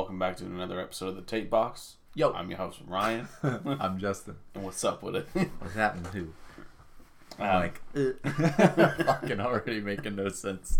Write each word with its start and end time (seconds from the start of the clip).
welcome 0.00 0.18
back 0.18 0.34
to 0.34 0.46
another 0.46 0.80
episode 0.80 1.08
of 1.08 1.16
the 1.16 1.20
Tape 1.20 1.50
Box. 1.50 1.96
Yo. 2.14 2.32
I'm 2.32 2.48
your 2.48 2.56
host 2.56 2.80
Ryan, 2.86 3.28
I'm 3.42 3.98
Justin. 3.98 4.36
and 4.54 4.64
what's 4.64 4.82
up 4.82 5.02
with 5.02 5.14
it? 5.14 5.28
What's 5.58 5.74
happening 5.74 6.10
to? 6.10 7.38
Um, 7.38 7.46
I'm 7.46 7.60
like, 7.60 7.82
fucking 9.04 9.40
already 9.40 9.82
making 9.82 10.16
no 10.16 10.30
sense. 10.30 10.78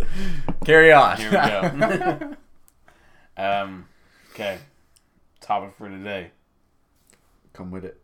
Carry 0.64 0.91
on. 0.91 1.19
here 1.19 1.30
we 1.30 1.37
go. 1.98 2.37
um, 3.37 3.88
okay, 4.33 4.56
topic 5.43 5.75
for 5.77 5.91
today. 5.91 6.30
Come 7.52 7.71
with 7.71 7.84
it. 7.84 8.00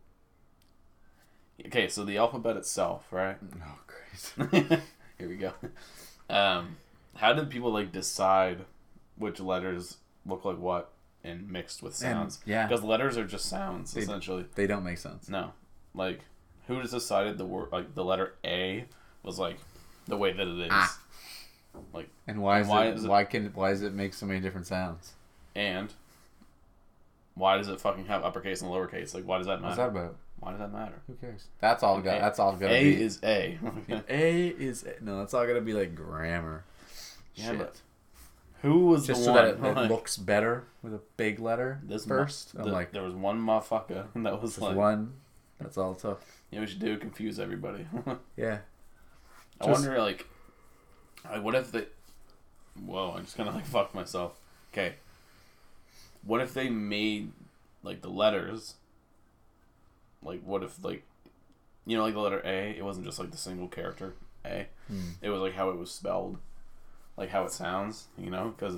Okay, 1.64 1.88
so 1.88 2.04
the 2.04 2.18
alphabet 2.18 2.58
itself, 2.58 3.06
right? 3.10 3.38
Oh, 3.64 3.78
great. 4.50 4.80
here 5.18 5.28
we 5.30 5.36
go. 5.36 5.54
Um, 6.28 6.76
how 7.14 7.32
did 7.32 7.48
people 7.48 7.72
like 7.72 7.90
decide 7.90 8.66
which 9.16 9.40
letters 9.40 9.96
look 10.26 10.44
like 10.44 10.58
what 10.58 10.92
and 11.26 11.50
mixed 11.50 11.82
with 11.82 11.92
And, 12.02 12.14
sounds? 12.16 12.38
yeah. 12.46 12.66
because 12.66 12.82
letters 12.84 13.16
are 13.18 13.26
just 13.26 13.46
sounds 13.46 13.92
They- 13.92 14.02
essentially. 14.02 14.46
They 14.54 14.66
don't 14.66 14.84
make 14.84 14.98
sense. 14.98 15.28
No, 15.28 15.52
like 15.94 16.20
who 16.68 16.80
just 16.80 16.94
decided 16.94 17.38
the 17.38 17.44
word 17.44 17.68
like 17.72 17.94
the 17.94 18.04
letter 18.04 18.34
A 18.44 18.84
was 19.22 19.38
like 19.38 19.58
the 20.06 20.16
way 20.16 20.32
that 20.32 20.46
it 20.46 20.60
is, 20.60 20.68
Ah. 20.70 20.98
like 21.92 22.08
And 22.26 22.40
why 22.40 22.60
is 22.60 22.68
Why 22.68 22.86
it? 22.86 22.94
is 22.96 23.04
it- 23.04 23.08
Why 23.08 23.24
can? 23.24 23.46
Why 23.54 23.70
does 23.70 23.82
it 23.82 23.92
make 23.92 24.14
so 24.14 24.24
many 24.26 24.40
different 24.40 24.66
sounds? 24.66 25.12
and 25.54 25.92
why 27.34 27.56
does 27.58 27.68
it 27.68 27.80
fucking 27.80 28.06
have 28.06 28.24
uppercase 28.24 28.62
and 28.62 28.70
lowercase? 28.70 29.14
Like 29.14 29.24
why 29.26 29.38
does 29.38 29.46
that 29.46 29.60
What's 29.62 29.76
matter? 29.76 29.92
that 29.92 29.98
about? 30.00 30.16
Why 30.38 30.50
does 30.50 30.60
that 30.60 30.72
matter? 30.72 30.94
Who 31.06 31.14
cares? 31.14 31.46
That's 31.60 31.82
all. 31.82 32.00
Go, 32.00 32.10
Okay. 32.10 32.18
that's 32.20 32.38
all 32.38 32.52
gonna 32.56 32.72
A 32.72 32.94
be. 32.94 33.02
is 33.02 33.18
A. 33.22 33.58
A 34.08 34.48
is 34.48 34.86
no. 35.00 35.18
That's 35.18 35.32
all 35.34 35.46
gonna 35.46 35.60
be 35.62 35.72
like 35.72 35.94
grammar. 35.94 36.64
Yeah, 37.34 37.50
Shit. 37.50 37.58
but 37.58 37.80
who 38.66 38.86
was 38.86 39.06
Just 39.06 39.20
the 39.20 39.24
so 39.26 39.32
one? 39.32 39.44
that 39.44 39.54
it, 39.54 39.64
it 39.64 39.76
like, 39.76 39.90
looks 39.90 40.16
better 40.16 40.64
with 40.82 40.92
a 40.94 41.00
big 41.16 41.38
letter 41.40 41.80
this 41.82 42.04
first. 42.04 42.54
I'm 42.56 42.64
the- 42.66 42.72
like, 42.72 42.92
there 42.92 43.02
was 43.02 43.14
one 43.14 43.40
motherfucker 43.40 44.06
that 44.16 44.42
was 44.42 44.58
like, 44.60 44.76
one. 44.76 45.14
That's 45.60 45.78
all 45.78 45.92
it 45.92 45.98
took. 46.00 46.20
yeah, 46.50 46.60
we 46.60 46.66
should 46.66 46.80
do 46.80 46.96
confuse 46.98 47.38
everybody. 47.40 47.86
Yeah. 48.36 48.58
I 49.60 49.66
Just- 49.66 49.82
wonder, 49.86 49.98
like, 50.00 50.26
like, 51.24 51.42
what 51.42 51.54
if 51.54 51.72
they? 51.72 51.86
Whoa! 52.84 53.14
I 53.16 53.20
just 53.20 53.36
kind 53.36 53.48
of 53.48 53.54
like 53.54 53.64
fucked 53.66 53.94
myself. 53.94 54.38
Okay. 54.72 54.94
What 56.24 56.42
if 56.42 56.52
they 56.52 56.68
made 56.68 57.32
like 57.82 58.02
the 58.02 58.10
letters? 58.10 58.74
Like, 60.22 60.42
what 60.42 60.62
if 60.62 60.84
like, 60.84 61.04
you 61.86 61.96
know, 61.96 62.02
like 62.02 62.12
the 62.14 62.20
letter 62.20 62.42
A? 62.44 62.76
It 62.76 62.84
wasn't 62.84 63.06
just 63.06 63.18
like 63.18 63.30
the 63.30 63.36
single 63.38 63.68
character 63.68 64.14
A. 64.44 64.66
Hmm. 64.88 65.10
It 65.22 65.30
was 65.30 65.40
like 65.40 65.54
how 65.54 65.70
it 65.70 65.78
was 65.78 65.90
spelled, 65.90 66.36
like 67.16 67.30
how 67.30 67.44
it 67.44 67.52
sounds. 67.52 68.06
You 68.18 68.30
know, 68.30 68.54
because 68.56 68.76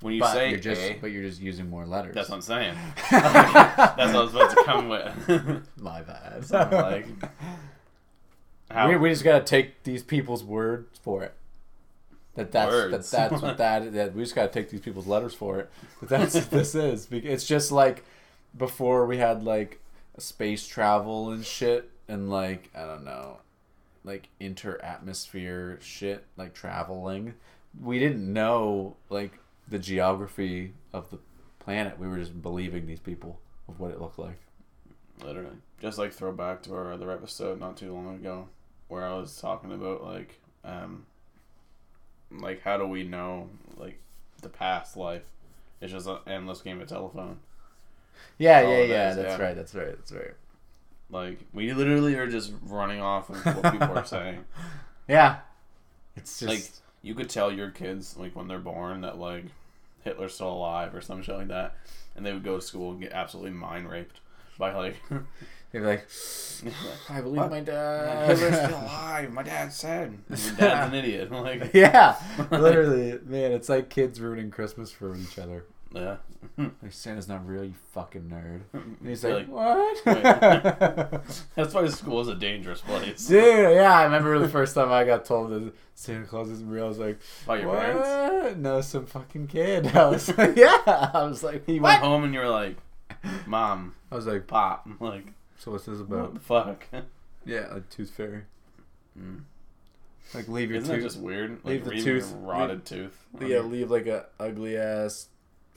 when 0.00 0.14
you 0.14 0.20
but 0.20 0.32
say 0.32 0.50
you're 0.50 0.58
just, 0.58 0.80
A, 0.80 0.98
but 1.00 1.10
you're 1.10 1.22
just 1.22 1.40
using 1.40 1.68
more 1.68 1.86
letters. 1.86 2.14
that's 2.14 2.28
what 2.28 2.36
I'm 2.36 2.42
saying. 2.42 2.74
that's 3.10 4.12
what 4.12 4.16
I 4.16 4.20
was 4.22 4.34
about 4.34 4.50
to 4.50 4.64
come 4.64 4.88
with. 4.88 5.66
My 5.76 6.02
bad. 6.02 6.44
So 6.44 6.58
I'm 6.58 6.70
like, 6.70 7.06
how? 8.70 8.88
we, 8.88 8.96
we 8.96 9.10
just 9.10 9.24
gotta 9.24 9.44
take 9.44 9.82
these 9.84 10.02
people's 10.02 10.44
words 10.44 10.98
for 10.98 11.22
it. 11.22 11.34
That 12.34 12.52
that's 12.52 12.70
Words. 12.70 13.10
that 13.10 13.30
that's 13.30 13.42
what 13.42 13.56
that 13.58 13.92
that 13.94 14.14
we 14.14 14.22
just 14.22 14.34
gotta 14.34 14.52
take 14.52 14.70
these 14.70 14.80
people's 14.80 15.06
letters 15.06 15.34
for 15.34 15.58
it. 15.58 15.70
But 16.00 16.08
that's 16.10 16.34
what 16.34 16.50
this 16.50 16.74
is. 16.74 17.08
It's 17.10 17.46
just 17.46 17.72
like 17.72 18.04
before 18.56 19.06
we 19.06 19.16
had 19.16 19.42
like 19.42 19.80
space 20.18 20.66
travel 20.66 21.30
and 21.30 21.44
shit, 21.44 21.90
and 22.06 22.30
like 22.30 22.70
I 22.74 22.84
don't 22.84 23.04
know, 23.04 23.38
like 24.06 24.28
inter 24.40 24.78
atmosphere 24.82 25.78
shit, 25.82 26.24
like 26.36 26.54
traveling. 26.54 27.34
We 27.78 27.98
didn't 27.98 28.32
know 28.32 28.96
like 29.10 29.32
the 29.68 29.78
geography 29.78 30.72
of 30.92 31.10
the 31.10 31.18
planet. 31.58 31.98
We 31.98 32.08
were 32.08 32.16
just 32.16 32.40
believing 32.40 32.86
these 32.86 33.00
people 33.00 33.40
of 33.68 33.80
what 33.80 33.90
it 33.90 34.00
looked 34.00 34.18
like. 34.18 34.38
Literally. 35.22 35.56
Just 35.82 35.98
like 35.98 36.12
throwback 36.12 36.62
to 36.62 36.74
our 36.74 36.92
other 36.92 37.10
episode 37.10 37.60
not 37.60 37.76
too 37.76 37.92
long 37.92 38.14
ago 38.14 38.48
where 38.88 39.04
I 39.04 39.14
was 39.14 39.38
talking 39.38 39.72
about 39.72 40.04
like 40.04 40.40
um 40.64 41.06
like 42.30 42.62
how 42.62 42.76
do 42.76 42.86
we 42.86 43.02
know 43.02 43.50
like 43.76 43.98
the 44.40 44.48
past 44.48 44.96
life? 44.96 45.24
It's 45.80 45.92
just 45.92 46.06
an 46.06 46.18
endless 46.26 46.62
game 46.62 46.80
of 46.80 46.88
telephone. 46.88 47.40
Yeah, 48.38 48.62
yeah, 48.62 48.82
yeah. 48.82 49.14
That's 49.14 49.38
yeah. 49.38 49.44
right. 49.44 49.56
That's 49.56 49.74
right. 49.74 49.96
That's 49.96 50.12
right. 50.12 50.34
Like 51.10 51.38
we 51.52 51.72
literally 51.72 52.14
are 52.16 52.26
just 52.26 52.52
running 52.62 53.00
off 53.00 53.30
of 53.30 53.44
what 53.56 53.72
people 53.72 53.96
are 53.96 54.04
saying. 54.04 54.44
Yeah. 55.08 55.36
It's 56.16 56.40
just 56.40 56.50
Like 56.50 56.68
you 57.02 57.14
could 57.14 57.30
tell 57.30 57.52
your 57.52 57.70
kids 57.70 58.16
like 58.16 58.34
when 58.34 58.48
they're 58.48 58.58
born 58.58 59.02
that 59.02 59.18
like 59.18 59.44
Hitler's 60.02 60.34
still 60.34 60.50
alive 60.52 60.94
or 60.96 61.00
some 61.00 61.22
shit 61.22 61.36
like 61.36 61.46
that 61.48 61.76
and 62.16 62.26
they 62.26 62.32
would 62.32 62.42
go 62.42 62.56
to 62.56 62.60
school 62.62 62.90
and 62.90 63.00
get 63.00 63.12
absolutely 63.12 63.52
mind 63.52 63.88
raped 63.88 64.18
by 64.58 64.74
like 64.74 64.96
they'd 65.72 65.78
be 65.80 65.84
like, 65.84 66.08
I 67.08 67.20
believe 67.20 67.36
What? 67.42 67.50
my 67.50 67.58
Hitler's 67.60 68.56
still 68.56 68.78
alive. 68.78 69.32
My 69.32 69.42
dad 69.42 69.72
said. 69.72 70.18
And 70.28 70.38
your 70.38 70.54
dad's 70.56 70.92
an 70.92 70.94
idiot. 70.98 71.30
Like, 71.30 71.70
yeah, 71.74 72.16
literally, 72.50 73.18
man. 73.24 73.52
It's 73.52 73.68
like 73.68 73.90
kids 73.90 74.20
ruining 74.20 74.50
Christmas 74.50 74.90
for 74.90 75.14
each 75.16 75.38
other. 75.38 75.66
Yeah. 75.96 76.16
Like 76.82 76.92
Santa's 76.92 77.28
not 77.28 77.46
real, 77.46 77.64
you 77.64 77.74
fucking 77.92 78.22
nerd. 78.22 78.60
And 78.72 78.96
he's 79.08 79.24
like, 79.24 79.48
like, 79.48 79.48
what? 79.48 80.04
That's 81.56 81.74
why 81.74 81.86
school 81.88 82.20
is 82.20 82.28
a 82.28 82.34
dangerous 82.34 82.80
place. 82.80 83.26
Dude, 83.26 83.74
yeah, 83.74 83.92
I 83.92 84.04
remember 84.04 84.38
the 84.38 84.48
first 84.48 84.74
time 84.74 84.90
I 84.92 85.04
got 85.04 85.24
told 85.24 85.50
that 85.50 85.72
Santa 85.94 86.24
Claus 86.26 86.48
isn't 86.50 86.68
real. 86.68 86.84
I 86.84 86.88
was 86.88 86.98
like, 86.98 87.18
By 87.46 87.58
your 87.60 87.68
what? 87.68 87.80
parents. 87.80 88.58
No, 88.58 88.80
some 88.80 89.06
fucking 89.06 89.48
kid. 89.48 89.88
I 89.96 90.08
was 90.08 90.36
like, 90.38 90.56
yeah. 90.56 91.10
I 91.14 91.24
was 91.24 91.42
like, 91.42 91.66
You 91.68 91.80
went 91.82 92.00
home 92.02 92.24
and 92.24 92.32
you 92.32 92.40
were 92.40 92.48
like, 92.48 92.76
"Mom, 93.46 93.94
I 94.12 94.14
was 94.14 94.26
like, 94.26 94.46
pop." 94.46 94.86
I'm 94.86 94.96
Like, 95.00 95.26
so 95.58 95.72
what's 95.72 95.84
this 95.86 95.98
what 95.98 96.16
about? 96.16 96.34
the 96.34 96.40
fuck? 96.40 96.86
Yeah, 97.44 97.66
like 97.72 97.88
tooth 97.90 98.10
fairy. 98.10 98.42
Mm. 99.18 99.40
Like 100.34 100.48
leave 100.48 100.70
your 100.70 100.80
Isn't 100.80 100.94
that 100.94 101.02
just 101.02 101.18
weird? 101.18 101.58
Like 101.64 101.64
leave 101.64 101.84
the 101.84 102.02
tooth- 102.02 102.34
rotted 102.38 102.84
tooth. 102.84 103.16
Yeah, 103.40 103.60
leave 103.60 103.90
like 103.90 104.06
a 104.06 104.26
ugly 104.40 104.76
ass, 104.76 105.28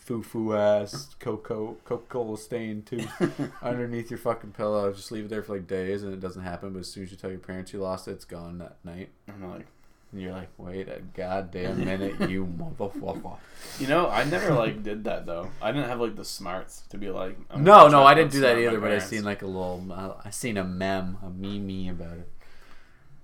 foo 0.10 0.24
foo 0.24 0.56
ass, 0.56 1.16
cocoa 1.20 1.78
Coca 1.86 2.04
Cola 2.10 2.36
stained 2.36 2.88
tooth 2.88 3.08
underneath 3.62 4.10
your 4.10 4.18
fucking 4.18 4.54
pillow. 4.54 4.92
Just 4.92 5.12
leave 5.12 5.26
it 5.26 5.30
there 5.30 5.44
for 5.44 5.54
like 5.54 5.68
days, 5.68 6.02
and 6.02 6.12
it 6.12 6.20
doesn't 6.20 6.42
happen. 6.42 6.74
But 6.74 6.80
as 6.80 6.88
soon 6.92 7.04
as 7.04 7.12
you 7.12 7.18
tell 7.18 7.30
your 7.30 7.38
parents 7.38 7.74
you 7.74 7.80
lost 7.80 8.08
it, 8.08 8.14
it's 8.14 8.26
gone 8.26 8.58
that 8.58 8.78
night. 8.84 9.10
I'm 9.28 9.52
like, 9.52 9.68
And 10.12 10.20
you're 10.20 10.32
like, 10.32 10.50
wait 10.58 10.88
a 10.90 11.02
goddamn 11.16 11.86
minute, 11.86 12.20
you 12.30 12.48
motherfucker. 12.48 13.38
you 13.80 13.86
know, 13.86 14.10
I 14.10 14.24
never 14.24 14.52
like 14.56 14.82
did 14.82 15.04
that 15.04 15.28
though. 15.28 15.52
I 15.62 15.72
didn't 15.72 15.90
have 15.90 16.02
like 16.02 16.16
the 16.16 16.26
smarts 16.26 16.82
to 16.90 16.98
be 16.98 17.12
like. 17.12 17.38
No, 17.56 17.88
no, 17.88 18.04
I 18.04 18.16
didn't 18.16 18.32
do 18.32 18.40
that 18.40 18.58
either. 18.58 18.80
But 18.80 18.92
I 18.92 18.98
seen 18.98 19.24
like 19.24 19.44
a 19.44 19.48
little, 19.48 19.86
uh, 19.92 20.14
I 20.26 20.32
seen 20.32 20.58
a 20.58 20.64
meme, 20.64 21.18
a 21.22 21.30
meme 21.30 21.92
about 21.92 22.18
it. 22.18 22.30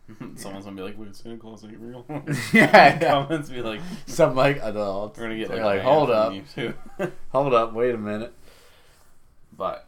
Someone's 0.36 0.66
gonna 0.66 0.76
be 0.76 0.84
like, 0.84 0.98
"Wait, 0.98 1.16
Santa 1.16 1.38
Claus 1.38 1.64
ain't 1.64 1.80
real." 1.80 2.06
Yeah, 2.10 2.20
yeah. 2.54 3.00
Comments 3.00 3.50
be 3.50 3.62
like, 3.62 3.82
Some 4.06 4.36
like 4.36 4.62
adults. 4.62 5.18
"We're 5.18 5.26
gonna 5.26 5.38
get 5.38 5.50
like, 5.50 5.62
like, 5.62 5.82
hold 5.82 6.12
up, 6.12 6.34
hold 7.30 7.54
up, 7.54 7.74
wait 7.74 7.96
a 7.96 7.98
minute. 7.98 8.34
But, 9.52 9.88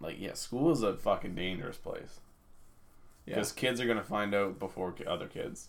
like, 0.00 0.16
yeah, 0.20 0.34
school 0.34 0.70
is 0.70 0.82
a 0.82 0.96
fucking 0.96 1.34
dangerous 1.34 1.76
place. 1.76 2.20
Yeah. 3.24 3.36
Because 3.36 3.52
kids 3.52 3.80
are 3.80 3.86
gonna 3.86 4.04
find 4.04 4.34
out 4.34 4.58
before 4.58 4.94
other 5.06 5.26
kids. 5.26 5.68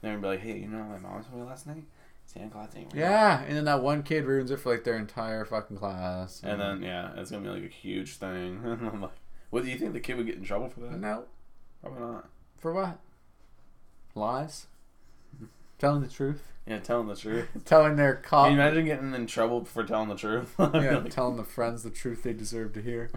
They're 0.00 0.12
gonna 0.12 0.22
be 0.22 0.28
like, 0.28 0.40
"Hey, 0.40 0.58
you 0.58 0.68
know 0.68 0.78
what 0.78 1.00
my 1.00 1.08
mom 1.08 1.22
told 1.24 1.40
me 1.40 1.46
last 1.46 1.66
night? 1.66 1.84
Santa 2.26 2.50
Claus 2.50 2.70
ain't 2.74 2.92
real." 2.92 3.02
Yeah, 3.02 3.42
and 3.42 3.56
then 3.56 3.64
that 3.66 3.82
one 3.82 4.02
kid 4.02 4.24
ruins 4.24 4.50
it 4.50 4.58
for 4.58 4.72
like 4.72 4.84
their 4.84 4.96
entire 4.96 5.44
fucking 5.44 5.76
class. 5.76 6.40
And 6.42 6.60
then 6.60 6.82
yeah, 6.82 7.12
it's 7.16 7.30
gonna 7.30 7.44
be 7.44 7.60
like 7.60 7.70
a 7.70 7.72
huge 7.72 8.16
thing. 8.16 8.60
I'm 8.64 9.02
like, 9.02 9.12
what 9.50 9.62
do 9.64 9.70
you 9.70 9.78
think 9.78 9.92
the 9.92 10.00
kid 10.00 10.16
would 10.16 10.26
get 10.26 10.36
in 10.36 10.44
trouble 10.44 10.68
for 10.68 10.80
that? 10.80 10.98
no, 10.98 11.24
Probably 11.80 12.00
not. 12.00 12.28
For 12.58 12.72
what? 12.72 12.98
Lies. 14.14 14.66
Telling 15.78 16.02
the 16.02 16.08
truth. 16.08 16.42
Yeah, 16.66 16.80
telling 16.80 17.06
the 17.06 17.16
truth. 17.16 17.48
Telling 17.64 17.96
their 17.96 18.16
cop. 18.16 18.46
Can 18.46 18.56
you 18.56 18.60
imagine 18.60 18.84
getting 18.84 19.14
in 19.14 19.26
trouble 19.26 19.64
for 19.64 19.84
telling 19.84 20.10
the 20.10 20.16
truth? 20.16 20.54
Yeah, 20.58 20.98
like, 20.98 21.10
telling 21.10 21.36
the 21.36 21.44
friends 21.44 21.82
the 21.82 21.88
truth 21.88 22.24
they 22.24 22.34
deserve 22.34 22.74
to 22.74 22.82
hear. 22.82 23.10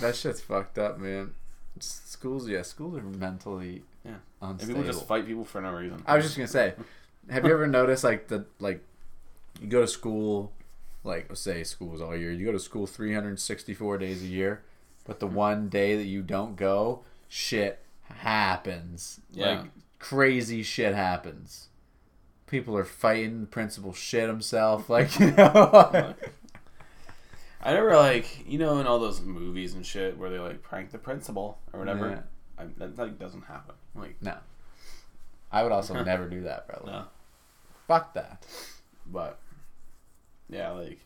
That 0.00 0.16
shit's 0.16 0.40
fucked 0.40 0.78
up, 0.78 0.98
man. 0.98 1.34
Schools, 1.78 2.48
yeah, 2.48 2.62
schools 2.62 2.96
are 2.96 3.02
mentally 3.02 3.82
Yeah. 4.04 4.16
and 4.40 4.58
people 4.58 4.82
just 4.82 5.06
fight 5.06 5.26
people 5.26 5.44
for 5.44 5.60
no 5.60 5.72
reason. 5.72 6.02
I 6.06 6.16
was 6.16 6.24
just 6.24 6.36
gonna 6.36 6.48
say, 6.48 6.72
have 7.30 7.44
you 7.44 7.52
ever 7.52 7.66
noticed 7.66 8.02
like 8.02 8.28
the 8.28 8.46
like, 8.60 8.82
you 9.60 9.68
go 9.68 9.82
to 9.82 9.88
school, 9.88 10.52
like 11.04 11.26
let's 11.28 11.42
say 11.42 11.64
school's 11.64 12.00
all 12.00 12.16
year. 12.16 12.32
You 12.32 12.46
go 12.46 12.52
to 12.52 12.58
school 12.58 12.86
364 12.86 13.98
days 13.98 14.22
a 14.22 14.26
year, 14.26 14.62
but 15.04 15.20
the 15.20 15.28
hmm. 15.28 15.34
one 15.34 15.68
day 15.68 15.96
that 15.96 16.06
you 16.06 16.22
don't 16.22 16.56
go, 16.56 17.02
shit 17.28 17.81
happens. 18.18 19.20
Yeah. 19.32 19.60
Like 19.60 19.70
crazy 19.98 20.62
shit 20.62 20.94
happens. 20.94 21.68
People 22.46 22.76
are 22.76 22.84
fighting. 22.84 23.40
The 23.42 23.46
principal 23.46 23.92
shit 23.92 24.28
himself. 24.28 24.88
Like 24.90 25.18
you 25.18 25.30
know. 25.32 26.14
I 27.64 27.72
never 27.74 27.94
like 27.96 28.44
you 28.46 28.58
know 28.58 28.78
in 28.80 28.86
all 28.86 28.98
those 28.98 29.20
movies 29.20 29.74
and 29.74 29.86
shit 29.86 30.18
where 30.18 30.30
they 30.30 30.38
like 30.38 30.62
prank 30.62 30.90
the 30.90 30.98
principal 30.98 31.58
or 31.72 31.78
whatever. 31.80 32.08
Yeah. 32.10 32.64
I, 32.64 32.66
that 32.78 32.98
like 32.98 33.18
doesn't 33.18 33.42
happen. 33.42 33.74
Like 33.94 34.16
No. 34.20 34.36
I 35.50 35.62
would 35.62 35.72
also 35.72 35.94
never 36.04 36.28
do 36.28 36.42
that, 36.42 36.66
bro. 36.66 36.82
no, 36.86 37.04
Fuck 37.86 38.14
that. 38.14 38.44
but 39.06 39.38
yeah, 40.48 40.70
like 40.70 41.00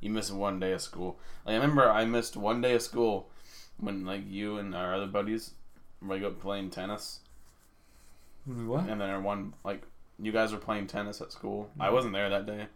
you 0.00 0.10
miss 0.10 0.30
one 0.30 0.58
day 0.58 0.72
of 0.72 0.80
school. 0.82 1.18
Like 1.46 1.52
I 1.54 1.56
remember 1.58 1.88
I 1.88 2.04
missed 2.06 2.36
one 2.36 2.60
day 2.60 2.74
of 2.74 2.82
school 2.82 3.30
when 3.78 4.04
like 4.04 4.22
you 4.28 4.56
and 4.58 4.74
our 4.74 4.94
other 4.94 5.06
buddies 5.06 5.52
like 6.02 6.22
up 6.22 6.40
playing 6.40 6.70
tennis, 6.70 7.20
What? 8.46 8.88
and 8.88 9.00
then 9.00 9.10
our 9.10 9.20
one 9.20 9.54
like 9.64 9.82
you 10.18 10.32
guys 10.32 10.52
were 10.52 10.58
playing 10.58 10.86
tennis 10.86 11.20
at 11.20 11.32
school. 11.32 11.70
I 11.78 11.88
mm. 11.88 11.92
wasn't 11.92 12.14
there 12.14 12.30
that 12.30 12.46
day. 12.46 12.66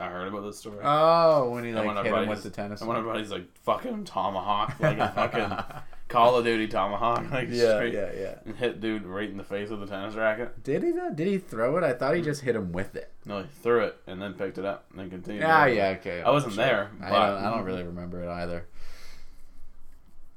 I 0.00 0.08
heard 0.08 0.28
about 0.28 0.42
this 0.42 0.58
story. 0.58 0.78
Oh, 0.82 1.50
when 1.50 1.64
he 1.64 1.72
like 1.72 2.04
hit 2.04 2.14
him 2.14 2.28
with 2.28 2.42
the 2.42 2.50
tennis. 2.50 2.80
and 2.80 2.88
one 2.88 2.96
of 2.96 3.04
buddies 3.04 3.30
like 3.30 3.46
fucking 3.58 4.04
tomahawk, 4.04 4.78
like 4.78 4.98
a 4.98 5.08
fucking 5.14 5.82
Call 6.08 6.36
of 6.36 6.44
Duty 6.44 6.68
tomahawk, 6.68 7.30
like 7.30 7.48
yeah, 7.50 7.76
straight, 7.76 7.94
yeah, 7.94 8.10
yeah. 8.16 8.34
and 8.44 8.56
hit 8.56 8.80
dude 8.80 9.04
right 9.04 9.28
in 9.28 9.36
the 9.36 9.44
face 9.44 9.70
with 9.70 9.82
a 9.82 9.86
tennis 9.86 10.14
racket. 10.14 10.62
Did 10.62 10.84
he 10.84 10.92
though? 10.92 11.10
Did 11.10 11.26
he 11.26 11.38
throw 11.38 11.76
it? 11.78 11.84
I 11.84 11.92
thought 11.94 12.14
he 12.14 12.22
mm. 12.22 12.26
just 12.26 12.42
hit 12.42 12.54
him 12.54 12.72
with 12.72 12.94
it. 12.96 13.12
No, 13.26 13.42
he 13.42 13.48
threw 13.62 13.80
it 13.80 13.96
and 14.06 14.22
then 14.22 14.34
picked 14.34 14.58
it 14.58 14.64
up 14.64 14.86
and 14.90 15.00
then 15.00 15.10
continued. 15.10 15.42
Yeah, 15.42 15.66
yeah, 15.66 15.96
okay. 16.00 16.22
I 16.22 16.30
wasn't 16.30 16.54
Sure. 16.54 16.64
there, 16.64 16.90
I 17.02 17.10
don't, 17.10 17.44
I 17.44 17.50
don't 17.50 17.64
really 17.64 17.82
remember 17.82 18.22
it 18.22 18.28
either. 18.28 18.66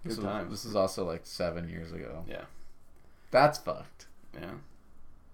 Good 0.03 0.11
This, 0.13 0.17
was, 0.19 0.49
this 0.49 0.65
is 0.65 0.75
also 0.75 1.05
like 1.05 1.21
seven 1.25 1.69
years 1.69 1.91
ago. 1.91 2.23
Yeah. 2.27 2.45
That's 3.31 3.57
fucked. 3.59 4.07
Yeah, 4.33 4.51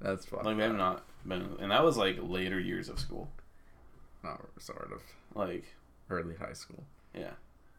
That's 0.01 0.25
fucked. 0.25 0.45
like 0.45 0.57
we 0.57 0.63
have 0.63 0.75
not 0.75 1.03
been, 1.25 1.55
and 1.59 1.71
that 1.71 1.83
was 1.83 1.97
like 1.97 2.17
later 2.21 2.59
years 2.59 2.89
of 2.89 2.99
school, 2.99 3.29
Not 4.23 4.41
sort 4.59 4.91
of 4.91 5.01
like 5.35 5.65
early 6.09 6.35
high 6.35 6.53
school. 6.53 6.83
yeah, 7.13 7.31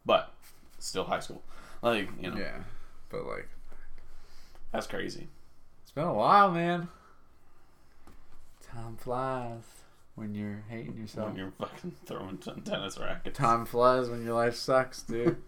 but 0.06 0.32
still 0.78 1.04
high 1.04 1.20
school. 1.20 1.42
Like 1.82 2.08
you 2.20 2.30
know, 2.30 2.36
Yeah, 2.38 2.58
but 3.10 3.26
like 3.26 3.48
that's 4.72 4.86
crazy. 4.86 5.28
it's 5.82 5.92
been 5.92 6.04
a 6.04 6.14
while, 6.14 6.50
man. 6.52 6.88
Time 8.72 8.96
flies 8.96 9.62
when 10.14 10.34
you're 10.34 10.64
hating 10.68 10.96
yourself. 10.96 11.28
When 11.28 11.36
you're 11.36 11.52
fucking 11.58 11.92
throwing 12.06 12.38
tennis 12.38 12.98
rackets. 12.98 13.38
Time 13.38 13.64
flies 13.64 14.08
when 14.10 14.24
your 14.24 14.34
life 14.34 14.54
sucks, 14.56 15.02
dude. 15.02 15.36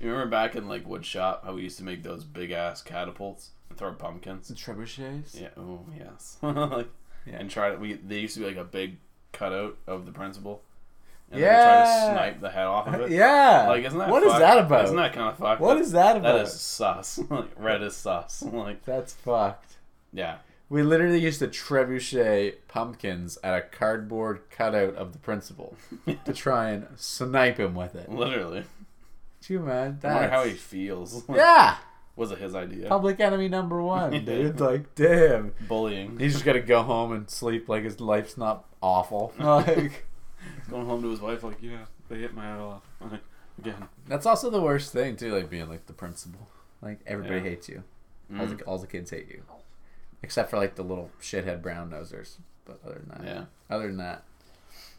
You 0.00 0.10
remember 0.10 0.30
back 0.30 0.54
in 0.56 0.68
like 0.68 0.86
wood 0.86 1.04
shop 1.06 1.44
how 1.44 1.54
we 1.54 1.62
used 1.62 1.78
to 1.78 1.84
make 1.84 2.02
those 2.02 2.24
big 2.24 2.50
ass 2.50 2.82
catapults 2.82 3.50
and 3.70 3.78
throw 3.78 3.92
pumpkins? 3.92 4.48
the 4.48 4.54
trebuchets. 4.54 5.40
Yeah. 5.40 5.48
Oh 5.56 5.80
yes. 5.98 6.36
like 6.42 6.88
Yeah. 7.26 7.36
and 7.38 7.50
try 7.50 7.70
to 7.70 7.76
we 7.76 7.94
they 7.94 8.18
used 8.20 8.34
to 8.34 8.40
be 8.40 8.46
like 8.46 8.56
a 8.56 8.64
big 8.64 8.96
cutout 9.32 9.76
of 9.86 10.06
the 10.06 10.12
principal. 10.12 10.62
And 11.32 11.42
then 11.42 11.48
they 11.48 11.54
try 11.56 11.78
Yeah. 11.78 11.84
to 12.08 12.12
snipe 12.14 12.40
the 12.40 12.50
head 12.50 12.66
off 12.66 12.86
of 12.88 13.00
it. 13.00 13.10
Yeah. 13.10 13.66
Like 13.68 13.84
isn't 13.84 13.98
that 13.98 14.10
What 14.10 14.22
is 14.22 14.32
that 14.32 14.58
about? 14.58 14.84
Isn't 14.84 14.96
that 14.96 15.12
kind 15.12 15.28
of 15.30 15.38
fucked? 15.38 15.60
what 15.60 15.78
is 15.78 15.92
that 15.92 16.16
about? 16.18 16.36
That 16.36 16.46
is 16.46 16.52
sus. 16.60 17.18
like 17.30 17.50
red 17.58 17.82
is 17.82 17.96
sus. 17.96 18.42
like 18.52 18.84
That's 18.84 19.14
fucked. 19.14 19.76
yeah. 20.12 20.36
We 20.68 20.82
literally 20.82 21.20
used 21.20 21.38
to 21.38 21.46
trebuchet 21.48 22.54
pumpkins 22.66 23.38
at 23.44 23.56
a 23.56 23.60
cardboard 23.62 24.40
cutout 24.50 24.96
of 24.96 25.12
the 25.12 25.18
principal 25.20 25.76
to 26.24 26.32
try 26.32 26.70
and 26.70 26.88
snipe 26.96 27.58
him 27.58 27.76
with 27.76 27.94
it. 27.94 28.10
Literally. 28.10 28.64
You 29.48 29.60
man? 29.60 30.00
I 30.02 30.12
wonder 30.14 30.28
how 30.30 30.44
he 30.44 30.52
feels. 30.54 31.22
yeah. 31.34 31.76
Was 32.16 32.30
it 32.32 32.38
his 32.38 32.54
idea? 32.54 32.88
Public 32.88 33.20
enemy 33.20 33.48
number 33.48 33.80
one, 33.82 34.10
dude. 34.24 34.58
Like, 34.58 34.94
damn. 34.94 35.52
Bullying. 35.68 36.18
He's 36.18 36.32
just 36.32 36.44
gonna 36.44 36.60
go 36.60 36.82
home 36.82 37.12
and 37.12 37.28
sleep 37.30 37.68
like 37.68 37.84
his 37.84 38.00
life's 38.00 38.36
not 38.36 38.64
awful. 38.82 39.32
Like, 39.38 40.06
Going 40.70 40.86
home 40.86 41.02
to 41.02 41.10
his 41.10 41.20
wife 41.20 41.42
like, 41.44 41.58
yeah, 41.60 41.84
they 42.08 42.18
hit 42.18 42.34
my 42.34 42.44
head 42.46 42.58
off. 42.60 42.82
Like, 43.00 43.20
Again. 43.58 43.88
that's 44.08 44.26
also 44.26 44.48
the 44.50 44.60
worst 44.60 44.92
thing 44.92 45.16
too. 45.16 45.32
Like 45.34 45.48
being 45.50 45.68
like 45.68 45.86
the 45.86 45.92
principal. 45.92 46.48
Like 46.82 47.00
everybody 47.06 47.36
Yeah. 47.36 47.42
hates 47.50 47.68
you. 47.68 47.84
All 48.36 48.46
Mm. 48.46 48.58
the 48.58 48.64
all 48.64 48.78
the 48.78 48.86
kids 48.88 49.10
hate 49.10 49.28
you, 49.28 49.42
except 50.22 50.50
for 50.50 50.56
like 50.56 50.74
the 50.74 50.82
little 50.82 51.10
shithead 51.20 51.62
brown 51.62 51.90
nosers. 51.90 52.36
But 52.64 52.80
other 52.84 53.02
than 53.06 53.08
that, 53.10 53.24
Yeah. 53.24 53.44
Other 53.70 53.86
than 53.88 53.98
that, 53.98 54.24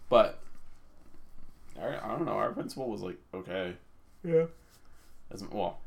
But 0.10 0.40
our, 1.82 2.04
I 2.04 2.08
don't 2.16 2.26
know. 2.26 2.32
Our 2.34 2.52
principal 2.52 2.90
was 2.90 3.02
like 3.02 3.18
okay. 3.34 3.76
Yeah. 4.24 4.46
As, 5.32 5.44
well, 5.44 5.80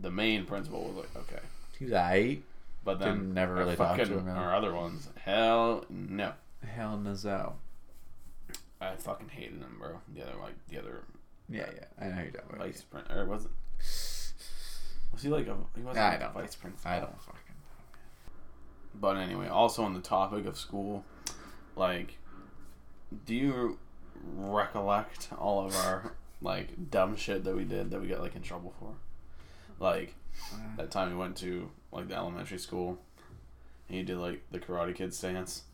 the 0.00 0.10
main 0.10 0.44
principal 0.46 0.84
was 0.84 0.96
like 0.96 1.16
okay, 1.24 1.42
He's 1.78 1.90
aight. 1.90 2.40
but 2.84 2.98
then 2.98 3.18
Didn't 3.18 3.34
never 3.34 3.54
really 3.54 3.76
talk 3.76 3.96
to 3.96 4.04
him, 4.04 4.24
really. 4.26 4.38
Our 4.38 4.54
other 4.54 4.74
ones, 4.74 5.08
hell 5.24 5.84
no. 5.90 6.32
Hell 6.66 6.96
no. 6.98 7.54
I 8.80 8.96
fucking 8.96 9.28
hated 9.28 9.58
him, 9.60 9.76
bro. 9.78 10.00
The 10.14 10.22
other 10.22 10.38
like 10.40 10.54
the 10.68 10.78
other 10.78 11.02
Yeah, 11.48 11.66
yeah. 11.74 11.84
I 12.00 12.08
know 12.08 12.22
you're 12.22 12.30
talking 12.32 12.48
about. 12.54 12.66
vice 12.66 12.82
prin 12.82 13.02
or 13.14 13.24
was 13.26 13.44
it? 13.44 13.50
Was 15.12 15.22
he 15.22 15.28
like 15.28 15.46
a 15.46 15.56
he 15.76 15.82
wasn't 15.82 15.98
I 16.04 16.08
like 16.10 16.20
a 16.20 16.22
don't 16.24 16.34
vice 16.34 16.54
principal? 16.54 16.90
I 16.90 17.00
don't 17.00 17.20
fucking. 17.22 17.40
But 18.94 19.16
anyway, 19.18 19.48
also 19.48 19.82
on 19.84 19.94
the 19.94 20.00
topic 20.00 20.46
of 20.46 20.56
school, 20.58 21.04
like, 21.76 22.16
do 23.26 23.34
you 23.34 23.78
recollect 24.36 25.28
all 25.38 25.64
of 25.66 25.74
our 25.76 26.12
like 26.40 26.90
dumb 26.90 27.16
shit 27.16 27.44
that 27.44 27.54
we 27.54 27.64
did 27.64 27.90
that 27.90 28.00
we 28.00 28.08
got 28.08 28.20
like 28.20 28.36
in 28.36 28.42
trouble 28.42 28.74
for? 28.78 28.94
Like 29.78 30.14
that 30.76 30.90
time 30.90 31.10
we 31.10 31.16
went 31.16 31.36
to 31.38 31.70
like 31.92 32.08
the 32.08 32.14
elementary 32.14 32.58
school, 32.58 32.98
and 33.88 33.98
you 33.98 34.04
did 34.04 34.18
like 34.18 34.42
the 34.50 34.58
Karate 34.58 34.94
Kid 34.94 35.14
stance, 35.14 35.64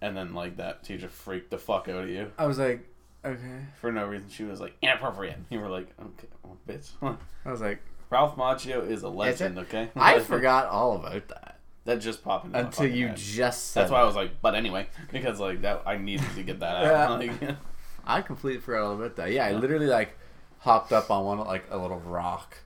and 0.00 0.16
then 0.16 0.34
like 0.34 0.56
that 0.56 0.84
teacher 0.84 1.08
freaked 1.08 1.50
the 1.50 1.58
fuck 1.58 1.88
out 1.88 2.04
of 2.04 2.08
you 2.08 2.30
I 2.38 2.46
was 2.46 2.58
like, 2.58 2.86
okay. 3.24 3.66
for 3.80 3.92
no 3.92 4.06
reason. 4.06 4.28
She 4.28 4.44
was 4.44 4.60
like 4.60 4.74
inappropriate. 4.82 5.38
You 5.50 5.60
were 5.60 5.70
like, 5.70 5.88
okay, 6.00 6.28
well, 6.42 6.58
bitch. 6.68 6.90
I 7.44 7.50
was 7.50 7.60
like, 7.60 7.80
Ralph 8.10 8.36
Macchio 8.36 8.88
is 8.88 9.02
a 9.02 9.08
legend. 9.08 9.58
Okay, 9.58 9.90
I 9.96 10.18
forgot 10.20 10.66
all 10.66 10.96
about 10.96 11.28
that 11.28 11.54
that 11.84 12.00
just 12.00 12.24
popped 12.24 12.46
into 12.46 12.58
my 12.58 12.64
until 12.64 12.84
fucking 12.84 12.96
you 12.96 13.08
head. 13.08 13.16
just 13.16 13.72
said. 13.72 13.82
That's 13.82 13.92
why 13.92 14.00
I 14.00 14.04
was 14.04 14.16
like, 14.16 14.40
but 14.40 14.54
anyway, 14.54 14.86
because 15.12 15.40
like 15.40 15.62
that, 15.62 15.82
I 15.86 15.96
needed 15.96 16.26
to 16.34 16.42
get 16.42 16.60
that 16.60 16.84
out. 16.84 17.22
Yeah. 17.22 17.32
Like, 17.48 17.56
I 18.06 18.22
completely 18.22 18.60
forgot 18.60 18.82
all 18.82 18.94
about 18.94 19.16
that. 19.16 19.30
Yeah, 19.32 19.46
I 19.46 19.52
literally 19.52 19.86
like 19.86 20.16
hopped 20.58 20.92
up 20.92 21.10
on 21.10 21.24
one 21.24 21.38
like 21.38 21.64
a 21.70 21.78
little 21.78 22.00
rock, 22.00 22.58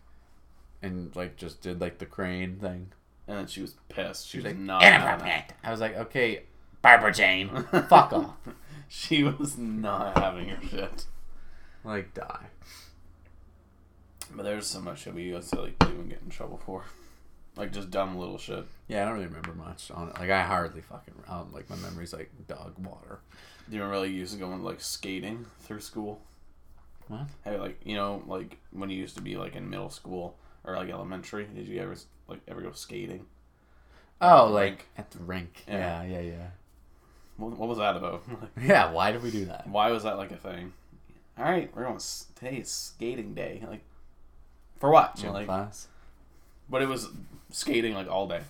and 0.82 1.14
like 1.16 1.36
just 1.36 1.60
did 1.62 1.80
like 1.80 1.98
the 1.98 2.06
crane 2.06 2.56
thing. 2.56 2.92
and 3.26 3.38
then 3.38 3.46
she 3.46 3.60
was 3.62 3.74
pissed. 3.88 4.28
She 4.28 4.38
was 4.38 4.46
like, 4.46 4.56
not. 4.58 4.82
having 4.82 5.00
inappropriate. 5.02 5.52
I 5.64 5.70
was 5.70 5.80
like, 5.80 5.96
okay, 5.96 6.42
Barbara 6.82 7.12
Jane, 7.12 7.48
fuck 7.88 8.12
off. 8.12 8.36
She 8.90 9.22
was 9.22 9.58
not 9.58 10.16
having 10.16 10.48
her 10.48 10.66
shit. 10.66 11.04
Like 11.84 12.14
die. 12.14 12.46
But 14.34 14.44
there's 14.44 14.66
so 14.66 14.80
much 14.80 15.04
that 15.04 15.14
we 15.14 15.30
uh, 15.32 15.36
used 15.36 15.50
to 15.52 15.60
like 15.60 15.78
do 15.78 15.88
and 15.88 16.08
get 16.08 16.22
in 16.24 16.30
trouble 16.30 16.58
for, 16.64 16.84
like 17.58 17.72
just 17.72 17.90
dumb 17.90 18.16
little 18.16 18.38
shit. 18.38 18.64
Yeah, 18.86 19.02
I 19.02 19.04
don't 19.06 19.14
really 19.14 19.26
remember 19.26 19.52
much 19.52 19.90
on 19.90 20.08
it. 20.08 20.18
Like 20.18 20.30
I 20.30 20.44
hardly 20.44 20.80
fucking 20.80 21.14
um, 21.28 21.52
like 21.52 21.68
my 21.68 21.76
memory's 21.76 22.12
like 22.12 22.30
dog 22.46 22.74
water. 22.78 23.18
Do 23.68 23.76
you 23.76 23.82
remember 23.82 24.00
like 24.00 24.10
you 24.10 24.16
used 24.16 24.32
to 24.32 24.38
go 24.38 24.48
like 24.48 24.80
skating 24.80 25.44
through 25.60 25.80
school? 25.80 26.22
What? 27.08 27.26
Hey, 27.44 27.58
like 27.58 27.80
you 27.84 27.96
know, 27.96 28.22
like 28.26 28.58
when 28.70 28.90
you 28.90 28.96
used 28.96 29.16
to 29.16 29.22
be 29.22 29.36
like 29.36 29.56
in 29.56 29.68
middle 29.68 29.90
school 29.90 30.36
or 30.64 30.76
like 30.76 30.88
elementary, 30.88 31.46
did 31.52 31.66
you 31.66 31.80
ever 31.80 31.96
like 32.28 32.40
ever 32.46 32.62
go 32.62 32.72
skating? 32.72 33.26
Oh, 34.20 34.48
the 34.48 34.54
like 34.54 34.86
at 34.96 35.10
the 35.10 35.18
rink. 35.18 35.64
Yeah. 35.66 36.02
Yeah, 36.04 36.20
yeah, 36.20 36.30
yeah. 36.30 36.46
What, 37.36 37.56
what 37.56 37.68
was 37.68 37.78
that 37.78 37.96
about? 37.96 38.24
Yeah, 38.62 38.92
why 38.92 39.12
did 39.12 39.22
we 39.22 39.30
do 39.30 39.46
that? 39.46 39.68
Why 39.68 39.90
was 39.90 40.04
that 40.04 40.16
like 40.16 40.30
a 40.30 40.36
thing? 40.36 40.72
All 41.36 41.44
right, 41.44 41.70
we're 41.74 41.84
going. 41.84 42.00
Today 42.34 42.62
skating 42.62 43.34
day. 43.34 43.62
Like, 43.68 43.82
for 44.78 44.90
what? 44.90 45.16
Gym 45.16 45.32
like, 45.32 45.46
class. 45.46 45.88
But 46.70 46.82
it 46.82 46.88
was 46.88 47.08
skating 47.50 47.94
like 47.94 48.08
all 48.10 48.26
day. 48.28 48.40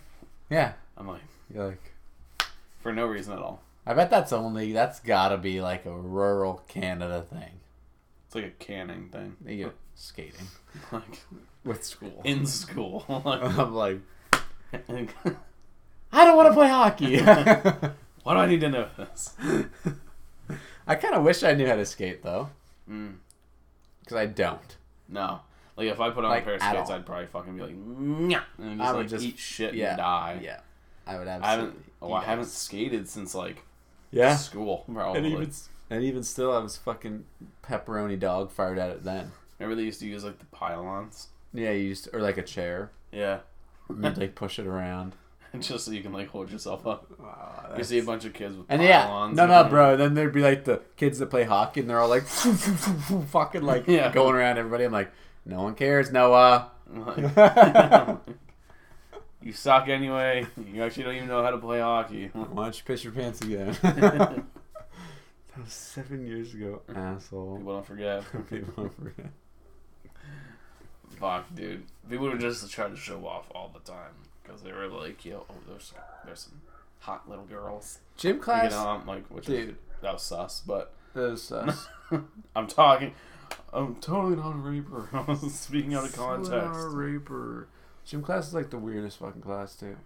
Yeah, 0.51 0.73
I'm 0.97 1.07
like, 1.09 1.21
you're 1.53 1.67
like. 1.69 1.93
for 2.81 2.93
no 2.93 3.07
reason 3.07 3.33
at 3.35 3.39
all. 3.41 3.63
I 3.87 3.95
bet 3.95 4.11
that's 4.11 4.33
only 4.33 4.73
that's 4.73 5.01
gotta 5.01 5.37
be 5.39 5.61
like 5.61 5.87
a 5.87 5.93
rural 5.97 6.63
Canada 6.69 7.25
thing. 7.31 7.61
It's 8.27 8.35
like 8.35 8.45
a 8.45 8.51
canning 8.51 9.09
thing. 9.09 9.37
You 9.47 9.65
go 9.67 9.73
skating 9.95 10.47
Like 10.93 11.21
with 11.65 11.85
school. 11.85 12.21
in 12.25 12.47
school. 12.47 13.05
like, 13.25 13.43
I'm 13.59 13.75
like, 13.75 14.01
I 16.13 16.25
don't 16.25 16.37
want 16.37 16.49
to 16.49 16.55
play 16.55 16.69
hockey. 16.69 17.21
Why 17.21 18.35
do 18.35 18.41
I 18.41 18.47
need 18.47 18.61
to 18.61 18.69
know 18.69 18.89
this? 18.97 19.35
I 20.87 20.95
kind 20.95 21.15
of 21.15 21.23
wish 21.23 21.43
I 21.43 21.53
knew 21.55 21.67
how 21.67 21.77
to 21.77 21.85
skate 21.87 22.23
though, 22.23 22.51
Mm, 22.91 23.17
because 24.01 24.17
I 24.17 24.27
don't. 24.27 24.77
no. 25.09 25.41
Like 25.79 25.87
if 25.89 26.01
I 26.01 26.11
put 26.11 26.25
on 26.25 26.31
Like, 26.31 26.43
a 26.43 26.45
pair 26.45 26.55
of 26.57 26.61
skates, 26.63 26.91
all. 26.91 26.97
I'd 26.97 27.07
probably 27.07 27.27
fucking 27.27 27.57
be 27.57 27.63
like, 27.63 27.75
Nyah, 27.77 28.43
and 28.59 28.79
just 28.79 28.89
I 28.89 28.93
would 28.93 28.99
like 29.03 29.09
just- 29.09 29.25
eat 29.25 29.39
shit 29.39 29.75
yeah, 29.75 29.91
and 29.91 29.99
die. 29.99 30.41
Yeah, 30.43 30.61
I 31.07 31.19
would 31.19 31.29
I 31.29 31.51
haven't. 31.51 31.85
Oh, 32.03 32.13
I 32.13 32.25
haven't 32.25 32.47
skated 32.47 33.09
since 33.09 33.35
like 33.35 33.63
Yeah, 34.11 34.37
school. 34.37 34.85
Probably. 34.93 35.19
and 35.19 35.27
even 35.27 35.51
and 35.91 36.03
even 36.05 36.23
still, 36.25 36.53
I 36.53 36.59
was 36.59 36.77
fucking 36.77 37.25
pepperoni 37.63 38.19
dog 38.19 38.51
fired 38.51 38.79
at 38.79 38.91
it 38.91 39.05
then. 39.05 39.33
Remember 39.59 39.77
they 39.81 39.85
used 39.87 40.01
to 40.01 40.07
use 40.07 40.25
like 40.25 40.39
the 40.41 40.47
pylons. 40.47 41.29
Yeah, 41.55 41.71
you 41.71 41.85
used 41.85 42.05
to, 42.05 42.17
or 42.17 42.21
like 42.21 42.37
a 42.39 42.43
chair. 42.43 42.91
Yeah, 43.13 43.39
You'd 43.89 44.19
like 44.19 44.35
push 44.35 44.59
it 44.59 44.67
around. 44.67 45.15
just 45.61 45.87
so 45.87 45.93
you 45.93 46.03
can 46.03 46.13
like 46.13 46.29
hold 46.29 46.51
yourself 46.51 46.87
up. 46.87 47.07
Wow, 47.19 47.73
You 47.79 47.83
see 47.85 47.99
a 47.99 48.03
bunch 48.03 48.25
of 48.27 48.35
kids 48.35 48.55
with 48.57 48.67
And 48.69 48.83
yeah, 48.83 49.07
no, 49.07 49.47
no, 49.47 49.47
they're- 49.47 49.71
bro. 49.71 49.97
Then 49.97 50.15
there'd 50.15 50.33
be 50.33 50.43
like 50.43 50.65
the 50.65 50.83
kids 50.97 51.19
that 51.21 51.27
play 51.31 51.45
hockey, 51.45 51.81
and 51.81 51.89
they're 51.89 52.01
all 52.01 52.09
like, 52.09 52.25
fucking 53.31 53.63
like 53.63 53.85
Yeah. 53.89 54.13
going 54.13 54.35
around 54.35 54.59
everybody. 54.59 54.85
I'm 54.85 54.93
like, 54.93 55.11
no 55.45 55.63
one 55.63 55.75
cares, 55.75 56.11
Noah. 56.13 56.71
Like, 56.91 58.19
you 59.43 59.53
suck 59.53 59.89
anyway. 59.89 60.47
You 60.73 60.83
actually 60.83 61.05
don't 61.05 61.15
even 61.17 61.29
know 61.29 61.43
how 61.43 61.51
to 61.51 61.59
play 61.59 61.81
hockey. 61.81 62.29
Why 62.33 62.65
don't 62.65 62.77
you 62.77 62.83
piss 62.85 63.05
your 63.05 63.13
pants 63.13 63.41
again? 63.43 63.77
That 65.59 65.65
was 65.65 65.73
seven 65.73 66.25
years 66.25 66.55
ago, 66.55 66.83
asshole. 66.95 67.57
People 67.57 67.73
don't 67.73 67.85
forget. 67.87 68.23
People 68.49 68.73
don't 68.77 68.95
forget. 68.97 69.27
Fuck, 71.19 71.53
dude. 71.53 71.83
People 72.09 72.29
were 72.29 72.39
just 72.39 72.71
trying 72.71 72.91
to 72.95 72.97
show 72.97 73.27
off 73.27 73.51
all 73.53 73.69
the 73.75 73.81
time 73.81 74.13
because 74.45 74.63
they 74.63 74.71
were 74.73 74.87
like, 74.87 75.25
yo, 75.25 75.45
oh, 75.51 75.55
there's 75.69 75.93
there's 76.25 76.41
some 76.41 76.61
hot 77.01 77.29
little 77.29 77.45
girls. 77.45 77.99
Gym 78.17 78.39
class, 78.39 78.71
You 78.71 78.79
know, 78.79 78.87
I'm 78.87 79.05
like, 79.07 79.27
which 79.31 79.47
dude. 79.47 79.71
is 79.71 79.75
that 80.01 80.13
was 80.13 80.23
sus, 80.23 80.63
but 80.65 80.95
is 81.17 81.51
uh, 81.51 81.75
I'm 82.55 82.69
talking. 82.69 83.13
I'm 83.73 83.97
totally 83.97 84.37
not 84.37 84.55
a 84.55 84.59
raper. 84.59 85.09
I 85.13 85.21
was 85.23 85.55
speaking 85.55 85.95
out 85.95 86.05
of 86.05 86.17
context. 86.17 86.51
Not 86.51 86.77
a 86.77 86.89
Raper. 86.89 87.69
Gym 88.05 88.23
class 88.23 88.49
is 88.49 88.55
like 88.55 88.71
the 88.71 88.79
weirdest 88.79 89.19
fucking 89.19 89.43
class 89.43 89.75
too. 89.77 89.97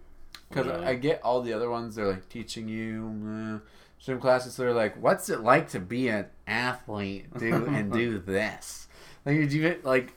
Because 0.49 0.67
Really? 0.67 0.85
I 0.85 0.95
get 0.95 1.21
all 1.23 1.41
the 1.41 1.53
other 1.53 1.69
ones. 1.69 1.95
They're 1.95 2.07
like 2.07 2.27
teaching 2.29 2.67
you. 2.67 3.61
Uh, 3.63 3.67
gym 4.03 4.19
classes. 4.19 4.57
They're 4.57 4.73
like, 4.73 5.01
what's 5.01 5.29
it 5.29 5.39
like 5.39 5.69
to 5.69 5.79
be 5.79 6.09
an 6.09 6.25
athlete? 6.45 7.27
Do 7.37 7.65
and 7.67 7.91
do 7.91 8.19
this. 8.19 8.87
Like 9.25 9.37
you 9.37 9.47
do 9.47 9.65
it 9.65 9.85
like 9.85 10.13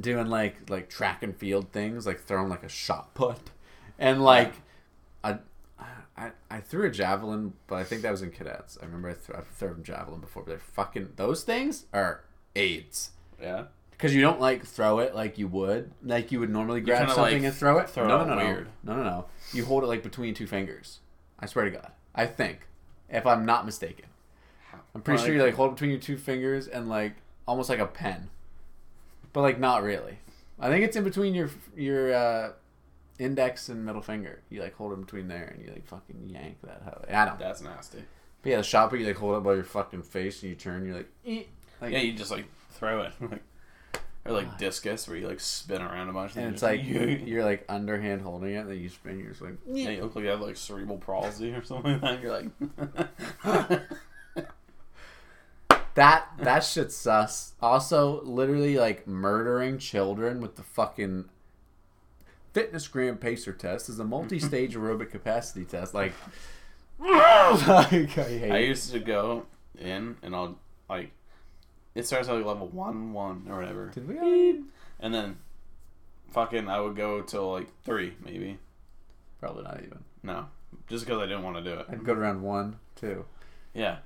doing 0.00 0.26
like 0.28 0.68
like 0.68 0.88
track 0.88 1.22
and 1.22 1.36
field 1.36 1.70
things, 1.72 2.06
like 2.06 2.20
throwing 2.20 2.48
like 2.48 2.64
a 2.64 2.68
shot 2.68 3.14
put, 3.14 3.38
and 3.98 4.22
like 4.22 4.54
I. 5.22 5.38
I, 6.16 6.30
I 6.50 6.60
threw 6.60 6.86
a 6.86 6.90
javelin, 6.90 7.54
but 7.66 7.76
I 7.76 7.84
think 7.84 8.02
that 8.02 8.10
was 8.12 8.22
in 8.22 8.30
cadets. 8.30 8.78
I 8.80 8.84
remember 8.84 9.08
I, 9.10 9.14
th- 9.14 9.36
I've 9.36 9.48
thrown 9.48 9.82
javelin 9.82 10.20
before, 10.20 10.42
but 10.44 10.50
they're 10.50 10.58
fucking 10.60 11.14
those 11.16 11.42
things 11.42 11.86
are 11.92 12.22
AIDS 12.54 13.10
Yeah. 13.42 13.64
because 13.90 14.14
you 14.14 14.20
don't 14.20 14.40
like 14.40 14.64
throw 14.64 15.00
it 15.00 15.14
like 15.14 15.38
you 15.38 15.48
would, 15.48 15.90
like 16.04 16.30
you 16.30 16.38
would 16.40 16.50
normally 16.50 16.80
grab 16.80 16.98
kinda, 17.00 17.14
something 17.14 17.38
like, 17.42 17.42
and 17.48 17.54
throw 17.54 17.78
it. 17.78 17.90
throw 17.90 18.06
no, 18.06 18.24
no, 18.24 18.34
no, 18.36 18.44
weird. 18.44 18.68
no, 18.84 18.94
no, 18.96 19.02
no, 19.02 19.10
no. 19.10 19.24
You 19.52 19.64
hold 19.64 19.82
it 19.82 19.86
like 19.86 20.02
between 20.04 20.34
two 20.34 20.46
fingers. 20.46 21.00
I 21.40 21.46
swear 21.46 21.64
to 21.64 21.70
God, 21.72 21.90
I 22.14 22.26
think, 22.26 22.60
if 23.08 23.26
I'm 23.26 23.44
not 23.44 23.66
mistaken, 23.66 24.06
I'm 24.94 25.02
pretty 25.02 25.20
sure 25.24 25.34
you 25.34 25.42
like 25.42 25.54
hold 25.54 25.70
it 25.70 25.74
between 25.74 25.90
your 25.90 25.98
two 25.98 26.16
fingers 26.16 26.68
and 26.68 26.88
like 26.88 27.14
almost 27.48 27.68
like 27.68 27.80
a 27.80 27.86
pen, 27.86 28.30
but 29.32 29.40
like 29.40 29.58
not 29.58 29.82
really. 29.82 30.18
I 30.60 30.68
think 30.68 30.84
it's 30.84 30.96
in 30.96 31.02
between 31.02 31.34
your 31.34 31.50
your 31.76 32.14
uh, 32.14 32.52
index 33.18 33.68
and 33.68 33.84
middle 33.84 34.02
finger. 34.02 34.40
You 34.50 34.60
like 34.62 34.74
hold 34.74 34.92
it 34.92 35.00
between 35.00 35.28
there 35.28 35.52
and 35.54 35.64
you 35.64 35.72
like 35.72 35.86
fucking 35.86 36.28
yank 36.28 36.58
that. 36.62 36.82
How 36.84 37.04
I 37.08 37.24
don't. 37.24 37.38
That's 37.38 37.62
nasty. 37.62 38.04
But 38.42 38.50
yeah, 38.50 38.56
the 38.58 38.62
shot 38.62 38.90
put 38.90 39.00
you 39.00 39.06
like 39.06 39.16
hold 39.16 39.36
it 39.36 39.40
by 39.40 39.54
your 39.54 39.64
fucking 39.64 40.02
face 40.02 40.42
and 40.42 40.50
you 40.50 40.56
turn. 40.56 40.84
You're 40.84 40.96
like, 40.96 41.10
eh. 41.26 41.42
like 41.80 41.92
Yeah, 41.92 42.00
you 42.00 42.12
just 42.12 42.30
like 42.30 42.46
throw 42.72 43.02
it, 43.02 43.12
like, 43.20 43.42
or 44.26 44.32
like 44.32 44.58
discus, 44.58 45.06
where 45.08 45.16
you 45.16 45.26
like 45.26 45.40
spin 45.40 45.80
around 45.82 46.08
a 46.08 46.12
bunch. 46.12 46.36
and 46.36 46.52
it's 46.52 46.62
like 46.62 46.82
you're 46.84 47.44
like 47.44 47.64
underhand 47.68 48.22
holding 48.22 48.54
it, 48.54 48.58
and 48.58 48.70
then 48.70 48.78
you 48.78 48.88
spin. 48.88 49.18
You're 49.18 49.30
just 49.30 49.42
like, 49.42 49.56
Yeah, 49.66 49.90
you 49.90 50.02
look 50.02 50.14
like 50.14 50.24
you 50.24 50.30
have 50.30 50.40
like 50.40 50.56
cerebral 50.56 50.98
palsy 50.98 51.52
or 51.52 51.64
something 51.64 52.00
like 52.00 52.20
that. 52.20 52.22
You're 52.22 52.32
like, 52.32 53.82
that 55.94 56.28
that 56.38 56.60
shit's 56.64 56.96
sus. 56.96 57.54
Also, 57.62 58.22
literally 58.24 58.76
like 58.76 59.06
murdering 59.06 59.78
children 59.78 60.40
with 60.40 60.56
the 60.56 60.62
fucking 60.62 61.26
FitnessGram 62.54 63.20
pacer 63.20 63.52
test 63.52 63.88
is 63.88 63.98
a 63.98 64.04
multi-stage 64.04 64.74
aerobic 64.76 65.10
capacity 65.10 65.64
test. 65.64 65.92
Like, 65.92 66.12
like 66.98 68.16
I 68.18 68.48
I 68.50 68.58
used 68.58 68.92
to 68.92 69.00
go 69.00 69.46
in 69.78 70.16
and 70.22 70.34
I'll 70.34 70.58
like, 70.88 71.10
it 71.94 72.06
starts 72.06 72.28
at 72.28 72.36
like 72.36 72.46
level 72.46 72.68
one, 72.68 73.12
one 73.12 73.46
or 73.48 73.56
whatever, 73.58 73.90
Did 73.92 74.08
we? 74.08 74.62
and 75.00 75.12
then 75.12 75.38
fucking 76.30 76.68
I 76.68 76.80
would 76.80 76.96
go 76.96 77.22
till 77.22 77.52
like 77.52 77.68
three 77.82 78.14
maybe. 78.24 78.58
Probably 79.40 79.64
not 79.64 79.80
even. 79.82 79.98
No, 80.22 80.46
just 80.88 81.04
because 81.04 81.20
I 81.20 81.26
didn't 81.26 81.42
want 81.42 81.56
to 81.56 81.62
do 81.62 81.78
it. 81.80 81.86
I'd 81.90 82.04
go 82.04 82.14
to 82.14 82.20
round 82.20 82.42
one, 82.42 82.78
two. 82.94 83.24
Yeah, 83.74 83.98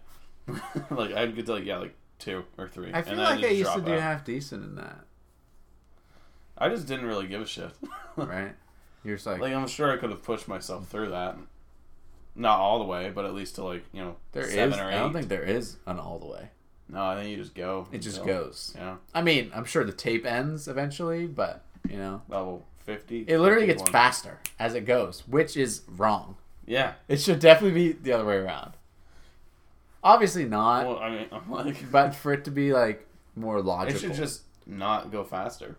like 0.91 1.13
I'd 1.13 1.37
get 1.37 1.47
to 1.47 1.53
like 1.53 1.65
yeah 1.65 1.77
like 1.77 1.95
two 2.19 2.45
or 2.57 2.67
three. 2.67 2.91
I 2.93 3.03
feel 3.03 3.13
and 3.13 3.21
then 3.21 3.27
I'd 3.27 3.41
like 3.41 3.51
I 3.51 3.55
used 3.55 3.75
to 3.75 3.83
do 3.83 3.93
half 3.93 4.25
decent 4.25 4.65
in 4.65 4.75
that, 4.77 5.05
I 6.59 6.69
just 6.69 6.87
didn't 6.87 7.07
really 7.07 7.27
give 7.27 7.41
a 7.41 7.47
shit. 7.47 7.71
right? 8.17 8.53
You're 9.05 9.17
just 9.17 9.27
like, 9.27 9.41
like 9.41 9.53
I'm 9.55 9.67
sure 9.69 9.93
I 9.93 9.97
could 9.97 10.11
have 10.11 10.23
pushed 10.23 10.49
myself 10.49 10.89
through 10.89 11.11
that. 11.11 11.37
Not 12.35 12.59
all 12.59 12.79
the 12.79 12.85
way, 12.85 13.11
but 13.15 13.25
at 13.25 13.35
least 13.35 13.57
to 13.57 13.65
like 13.65 13.85
you 13.93 14.03
know 14.03 14.17
there 14.33 14.45
is. 14.45 14.53
seven 14.53 14.79
or 14.79 14.91
eight. 14.91 14.95
I 14.95 14.99
don't 14.99 15.13
think 15.13 15.29
there 15.29 15.43
is 15.43 15.77
an 15.87 15.99
all 15.99 16.19
the 16.19 16.27
way. 16.27 16.51
No, 16.89 17.05
I 17.05 17.17
think 17.17 17.31
you 17.31 17.37
just 17.37 17.55
go. 17.55 17.87
It 17.93 17.99
just 17.99 18.19
until- 18.19 18.45
goes. 18.45 18.73
Yeah, 18.77 18.97
I 19.15 19.23
mean, 19.23 19.51
I'm 19.55 19.65
sure 19.65 19.85
the 19.85 19.93
tape 19.93 20.25
ends 20.27 20.69
eventually, 20.69 21.27
but 21.27 21.65
you 21.89 21.97
know, 21.97 22.23
level 22.29 22.65
fifty. 22.85 23.25
it 23.29 23.39
literally 23.39 23.67
gets 23.67 23.83
faster 23.91 24.39
as 24.59 24.75
it 24.75 24.85
goes, 24.87 25.23
which 25.27 25.57
is 25.57 25.83
wrong. 25.97 26.37
Yeah. 26.67 26.93
It 27.09 27.21
should 27.21 27.41
definitely 27.41 27.93
be 27.93 27.93
the 27.99 28.13
other 28.13 28.25
way 28.27 28.37
around. 28.37 28.73
Obviously 30.05 30.45
not, 30.45 30.87
Well, 30.87 30.99
I 30.99 31.11
mean, 31.11 31.27
I'm 31.33 31.51
like, 31.51 31.91
but 31.91 32.15
for 32.15 32.33
it 32.33 32.45
to 32.45 32.51
be 32.51 32.73
like 32.73 33.07
more 33.35 33.61
logical. 33.61 33.97
it 33.97 34.01
should 34.01 34.15
just 34.15 34.43
not 34.67 35.11
go 35.11 35.25
faster. 35.25 35.77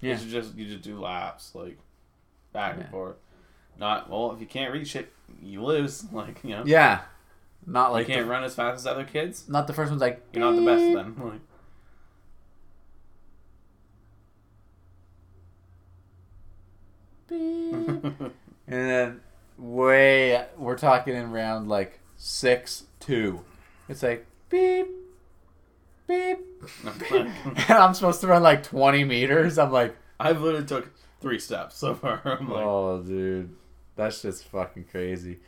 Yeah. 0.00 0.16
Should 0.16 0.28
just 0.28 0.54
you 0.56 0.66
just 0.66 0.82
do 0.82 1.00
laps 1.00 1.54
like 1.54 1.78
back 2.52 2.74
and 2.74 2.82
Yeah. 2.82 2.90
forth. 2.90 3.16
Not 3.78 4.08
well. 4.10 4.32
If 4.32 4.40
you 4.40 4.46
can't 4.46 4.72
reach 4.72 4.96
it, 4.96 5.12
you 5.42 5.62
lose. 5.64 6.04
Like 6.12 6.42
you 6.44 6.50
know, 6.50 6.62
yeah, 6.66 7.02
not 7.66 7.92
like 7.92 8.08
you 8.08 8.14
can't 8.14 8.26
the, 8.26 8.30
run 8.30 8.44
as 8.44 8.54
fast 8.54 8.76
as 8.76 8.86
other 8.86 9.04
kids. 9.04 9.48
not 9.48 9.66
the 9.66 9.72
first 9.72 9.90
one's 9.90 10.00
like 10.00 10.22
You're 10.32 10.44
not 10.44 10.56
the 10.56 10.64
best 10.64 10.80
then. 10.94 11.14
Like, 11.30 11.40
Beep. 17.28 17.72
and 17.72 18.32
then 18.68 19.20
way 19.58 20.46
we're 20.56 20.78
talking 20.78 21.14
in 21.14 21.30
round 21.32 21.68
like 21.68 21.98
six 22.16 22.84
two. 23.00 23.40
It's 23.88 24.02
like 24.02 24.26
beep 24.48 24.88
beep, 26.06 26.38
and 27.10 27.70
I'm 27.70 27.94
supposed 27.94 28.20
to 28.22 28.26
run 28.26 28.42
like 28.42 28.62
20 28.62 29.04
meters. 29.04 29.58
I'm 29.58 29.72
like, 29.72 29.96
I've 30.18 30.40
literally 30.40 30.66
took 30.66 30.90
three 31.20 31.38
steps 31.38 31.76
so 31.76 31.94
far. 31.94 32.20
I'm 32.40 32.48
like, 32.50 32.64
oh, 32.64 33.02
dude, 33.02 33.54
that's 33.96 34.22
just 34.22 34.44
fucking 34.44 34.86
crazy. 34.90 35.38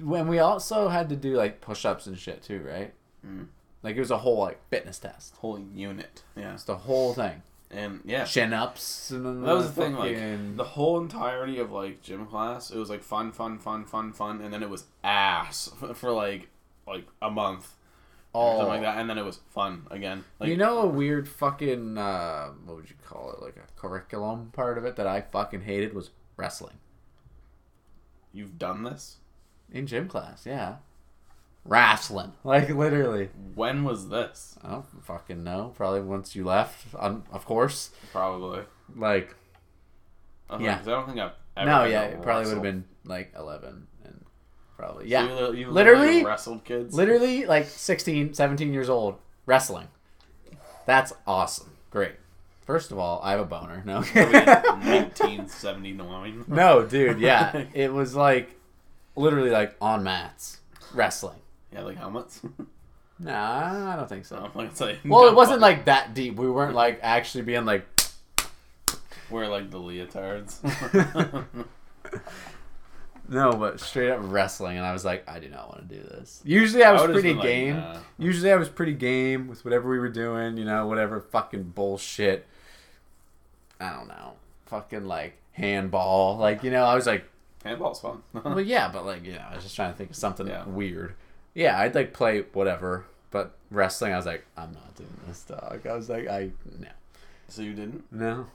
When 0.00 0.28
we 0.28 0.38
also 0.38 0.88
had 0.88 1.08
to 1.10 1.16
do 1.16 1.34
like 1.34 1.60
push-ups 1.60 2.06
and 2.06 2.18
shit 2.18 2.42
too, 2.42 2.64
right? 2.66 2.92
Mm. 3.26 3.46
Like 3.82 3.96
it 3.96 4.00
was 4.00 4.10
a 4.10 4.18
whole 4.18 4.38
like 4.38 4.60
fitness 4.70 4.98
test. 4.98 5.36
whole 5.36 5.58
unit. 5.58 6.22
Yeah, 6.36 6.54
It's 6.54 6.64
the 6.64 6.76
whole 6.76 7.14
thing. 7.14 7.42
and 7.70 8.00
yeah, 8.04 8.24
Chin 8.24 8.52
ups 8.52 9.10
and 9.10 9.24
then 9.24 9.42
that 9.42 9.54
was 9.54 9.72
the 9.72 9.82
thing. 9.82 9.94
Like 9.94 10.56
the 10.56 10.64
whole 10.64 11.00
entirety 11.00 11.58
of 11.58 11.70
like 11.72 12.02
gym 12.02 12.26
class, 12.26 12.70
it 12.70 12.78
was 12.78 12.90
like 12.90 13.02
fun, 13.02 13.32
fun, 13.32 13.58
fun, 13.58 13.84
fun, 13.84 14.12
fun, 14.12 14.40
and 14.40 14.52
then 14.52 14.62
it 14.62 14.70
was 14.70 14.84
ass 15.02 15.70
for 15.94 16.10
like 16.12 16.48
like 16.86 17.06
a 17.22 17.30
month 17.30 17.74
or 18.32 18.52
something 18.58 18.68
like 18.68 18.82
that, 18.82 18.98
and 18.98 19.08
then 19.10 19.18
it 19.18 19.24
was 19.24 19.40
fun 19.50 19.86
again. 19.90 20.24
Like 20.38 20.48
you 20.48 20.56
know 20.56 20.80
a 20.82 20.86
weird 20.86 21.28
fucking 21.28 21.98
uh, 21.98 22.50
what 22.64 22.76
would 22.76 22.90
you 22.90 22.96
call 23.06 23.32
it? 23.32 23.42
Like 23.42 23.56
a 23.56 23.80
curriculum 23.80 24.50
part 24.52 24.78
of 24.78 24.84
it 24.84 24.96
that 24.96 25.06
I 25.06 25.20
fucking 25.20 25.62
hated 25.62 25.94
was 25.94 26.10
wrestling 26.36 26.76
you've 28.32 28.58
done 28.58 28.84
this. 28.84 29.16
in 29.72 29.86
gym 29.86 30.08
class. 30.08 30.46
Yeah, 30.46 30.76
wrestling 31.64 32.32
like 32.44 32.68
literally. 32.70 33.30
When 33.54 33.84
was 33.84 34.08
this? 34.08 34.56
I 34.62 34.70
don't 34.70 35.04
fucking 35.04 35.42
know. 35.44 35.72
Probably 35.76 36.00
once 36.00 36.34
you 36.34 36.44
left, 36.44 36.86
um, 36.98 37.24
of 37.32 37.44
course. 37.44 37.90
Probably. 38.12 38.62
Like 38.94 39.34
Yeah. 40.50 40.56
like, 40.56 40.80
I 40.82 40.82
don't 40.90 41.06
think 41.06 41.18
I've 41.18 41.32
ever. 41.56 41.70
no, 41.70 41.84
yeah, 41.84 42.02
it 42.02 42.22
probably 42.22 42.46
would 42.46 42.54
have 42.54 42.62
been 42.62 42.84
like 43.04 43.32
eleven 43.36 43.86
probably. 44.80 45.04
So 45.04 45.10
yeah. 45.10 45.50
you, 45.50 45.54
you 45.54 45.70
Literally- 45.70 46.24
wrestled 46.24 46.64
kids. 46.64 46.94
literally 46.94 47.44
like 47.46 47.66
16 47.66 48.34
17 48.34 48.72
years 48.72 48.88
old 48.88 49.16
wrestling. 49.46 49.88
That's 50.86 51.12
awesome. 51.26 51.70
Great. 51.90 52.12
First 52.62 52.92
of 52.92 52.98
all 52.98 53.20
i 53.22 53.32
have 53.32 53.40
a 53.40 53.44
boner. 53.44 53.82
No. 53.84 53.96
1979. 54.00 56.44
no 56.48 56.86
dude 56.86 57.20
yeah. 57.20 57.64
It 57.74 57.92
was 57.92 58.14
like 58.14 58.58
literally 59.16 59.50
like 59.50 59.76
on 59.80 60.02
mats 60.02 60.60
wrestling. 60.94 61.40
Yeah, 61.72 61.82
like 61.82 61.98
helmets. 61.98 62.40
nah 63.22 63.92
i 63.92 63.96
don't 63.96 64.08
think 64.08 64.24
so. 64.24 64.36
I'm 64.36 64.50
like, 64.54 64.80
like 64.80 65.00
well 65.04 65.28
it 65.28 65.34
wasn't 65.34 65.60
like 65.60 65.84
that 65.84 66.14
deep. 66.14 66.36
We 66.36 66.50
weren't 66.50 66.74
like 66.74 67.00
actually 67.02 67.44
being 67.44 67.66
like 67.66 67.86
we're 69.28 69.46
like 69.46 69.70
the 69.70 69.78
leotards. 69.78 70.56
No 73.30 73.52
but 73.52 73.80
straight 73.80 74.10
up 74.10 74.18
wrestling 74.22 74.76
and 74.76 74.84
i 74.84 74.92
was 74.92 75.04
like 75.04 75.26
i 75.28 75.38
do 75.38 75.48
not 75.48 75.68
want 75.68 75.88
to 75.88 75.94
do 75.94 76.02
this. 76.02 76.42
Usually 76.44 76.82
i 76.84 76.92
was 76.92 77.00
would've 77.02 77.14
pretty 77.14 77.32
like, 77.34 77.42
game. 77.42 77.76
nah. 77.76 77.96
usually 78.18 78.52
i 78.52 78.56
was 78.56 78.68
pretty 78.68 78.92
game 78.92 79.46
with 79.48 79.64
whatever 79.64 79.88
we 79.88 79.98
were 79.98 80.08
doing 80.08 80.56
you 80.58 80.64
know 80.64 80.86
whatever 80.86 81.20
fucking 81.20 81.62
bullshit. 81.74 82.46
I 83.80 83.92
don't 83.92 84.08
know. 84.08 84.34
Fucking 84.66 85.06
like 85.06 85.36
handball. 85.52 86.36
Like 86.36 86.62
you 86.64 86.70
know 86.70 86.84
i 86.84 86.94
was 86.94 87.06
like 87.06 87.24
Handball's 87.64 88.00
fun. 88.00 88.22
well 88.32 88.60
yeah 88.60 88.90
but 88.92 89.04
like 89.06 89.24
you 89.24 89.32
know 89.32 89.44
i 89.50 89.54
was 89.54 89.62
just 89.64 89.76
trying 89.76 89.92
to 89.92 89.96
think 89.98 90.10
of 90.10 90.16
something 90.16 90.46
Yeah. 90.46 90.64
weird. 90.66 91.14
Yeah 91.54 91.78
i'd 91.80 91.94
like 91.94 92.12
play 92.12 92.40
whatever 92.52 93.04
but 93.30 93.52
wrestling 93.70 94.12
i 94.12 94.16
was 94.16 94.26
like 94.26 94.44
i'm 94.56 94.72
not 94.72 94.94
doing 94.96 95.08
this 95.28 95.42
dog. 95.44 95.86
I 95.86 95.94
was 95.94 96.08
like 96.08 96.26
i 96.28 96.50
no. 96.78 96.88
So 97.48 97.62
you 97.62 97.74
didn't? 97.74 98.04
no 98.12 98.46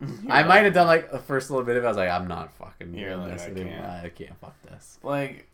i 0.28 0.42
might 0.42 0.64
have 0.64 0.74
done 0.74 0.86
like 0.86 1.10
the 1.12 1.18
first 1.18 1.50
little 1.50 1.64
bit 1.64 1.76
of 1.76 1.84
it 1.84 1.86
i 1.86 1.88
was 1.90 1.96
like 1.96 2.10
i'm 2.10 2.26
not 2.28 2.54
fucking 2.56 2.92
doing 2.92 3.18
like, 3.20 3.32
this 3.32 3.42
I 3.42 3.46
anymore 3.50 3.72
can't. 3.72 4.04
i 4.06 4.08
can't 4.08 4.40
fuck 4.40 4.54
this 4.62 4.98
like 5.02 5.48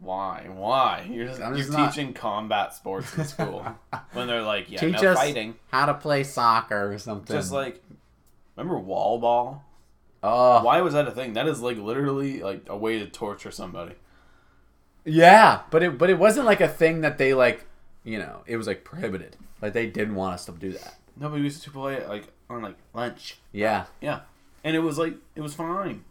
Why? 0.00 0.46
Why? 0.52 1.08
You're 1.10 1.26
just, 1.28 1.40
I'm 1.40 1.56
you're 1.56 1.70
not- 1.70 1.92
teaching 1.94 2.12
combat 2.12 2.74
sports 2.74 3.16
in 3.16 3.24
school 3.24 3.64
when 4.12 4.26
they're 4.26 4.42
like, 4.42 4.70
yeah, 4.70 4.80
Teach 4.80 5.00
no 5.00 5.12
us 5.12 5.16
fighting. 5.18 5.54
how 5.72 5.86
to 5.86 5.94
play 5.94 6.24
soccer 6.24 6.92
or 6.92 6.98
something. 6.98 7.34
Just 7.34 7.52
like, 7.52 7.82
remember 8.54 8.78
wall 8.78 9.18
ball? 9.18 9.64
oh 10.22 10.62
Why 10.62 10.82
was 10.82 10.92
that 10.92 11.08
a 11.08 11.10
thing? 11.10 11.32
That 11.32 11.48
is 11.48 11.62
like 11.62 11.78
literally 11.78 12.42
like 12.42 12.64
a 12.68 12.76
way 12.76 12.98
to 12.98 13.06
torture 13.06 13.50
somebody. 13.50 13.94
yeah, 15.06 15.62
but 15.70 15.82
it 15.82 15.96
but 15.96 16.10
it 16.10 16.18
wasn't 16.18 16.44
like 16.44 16.60
a 16.60 16.68
thing 16.68 17.00
that 17.00 17.16
they 17.16 17.32
like, 17.32 17.64
you 18.04 18.18
know, 18.18 18.42
it 18.46 18.58
was 18.58 18.66
like 18.66 18.84
prohibited. 18.84 19.36
Like 19.62 19.72
they 19.72 19.86
didn't 19.86 20.16
want 20.16 20.34
us 20.34 20.44
to 20.46 20.52
do 20.52 20.72
that. 20.72 20.97
No, 21.20 21.28
but 21.28 21.32
we 21.36 21.42
used 21.42 21.62
to 21.64 21.70
play 21.70 21.94
it 21.94 22.08
like 22.08 22.28
on 22.50 22.62
like 22.62 22.76
lunch. 22.94 23.38
Yeah. 23.52 23.86
Yeah, 24.00 24.20
and 24.64 24.76
it 24.76 24.80
was 24.80 24.98
like 24.98 25.14
it 25.34 25.40
was 25.40 25.54
fine. 25.54 26.04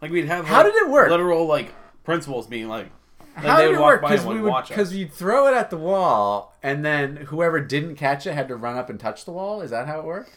Like 0.00 0.10
we'd 0.10 0.26
have. 0.26 0.46
How 0.46 0.62
did 0.62 0.74
it 0.74 0.88
work? 0.88 1.10
Literal 1.10 1.46
like 1.46 1.72
principals 2.04 2.46
being 2.46 2.68
like, 2.68 2.88
like, 3.36 3.44
How 3.44 3.60
did 3.60 3.72
it 3.74 3.80
work? 3.80 4.00
Because 4.02 4.24
we 4.24 4.40
would 4.40 4.64
because 4.68 4.94
you'd 4.94 5.12
throw 5.12 5.46
it 5.48 5.54
at 5.54 5.70
the 5.70 5.76
wall, 5.76 6.56
and 6.62 6.84
then 6.84 7.16
whoever 7.16 7.60
didn't 7.60 7.96
catch 7.96 8.26
it 8.26 8.32
had 8.34 8.48
to 8.48 8.56
run 8.56 8.76
up 8.76 8.88
and 8.90 8.98
touch 8.98 9.24
the 9.24 9.32
wall. 9.32 9.60
Is 9.60 9.70
that 9.70 9.86
how 9.86 9.98
it 10.00 10.04
worked? 10.04 10.30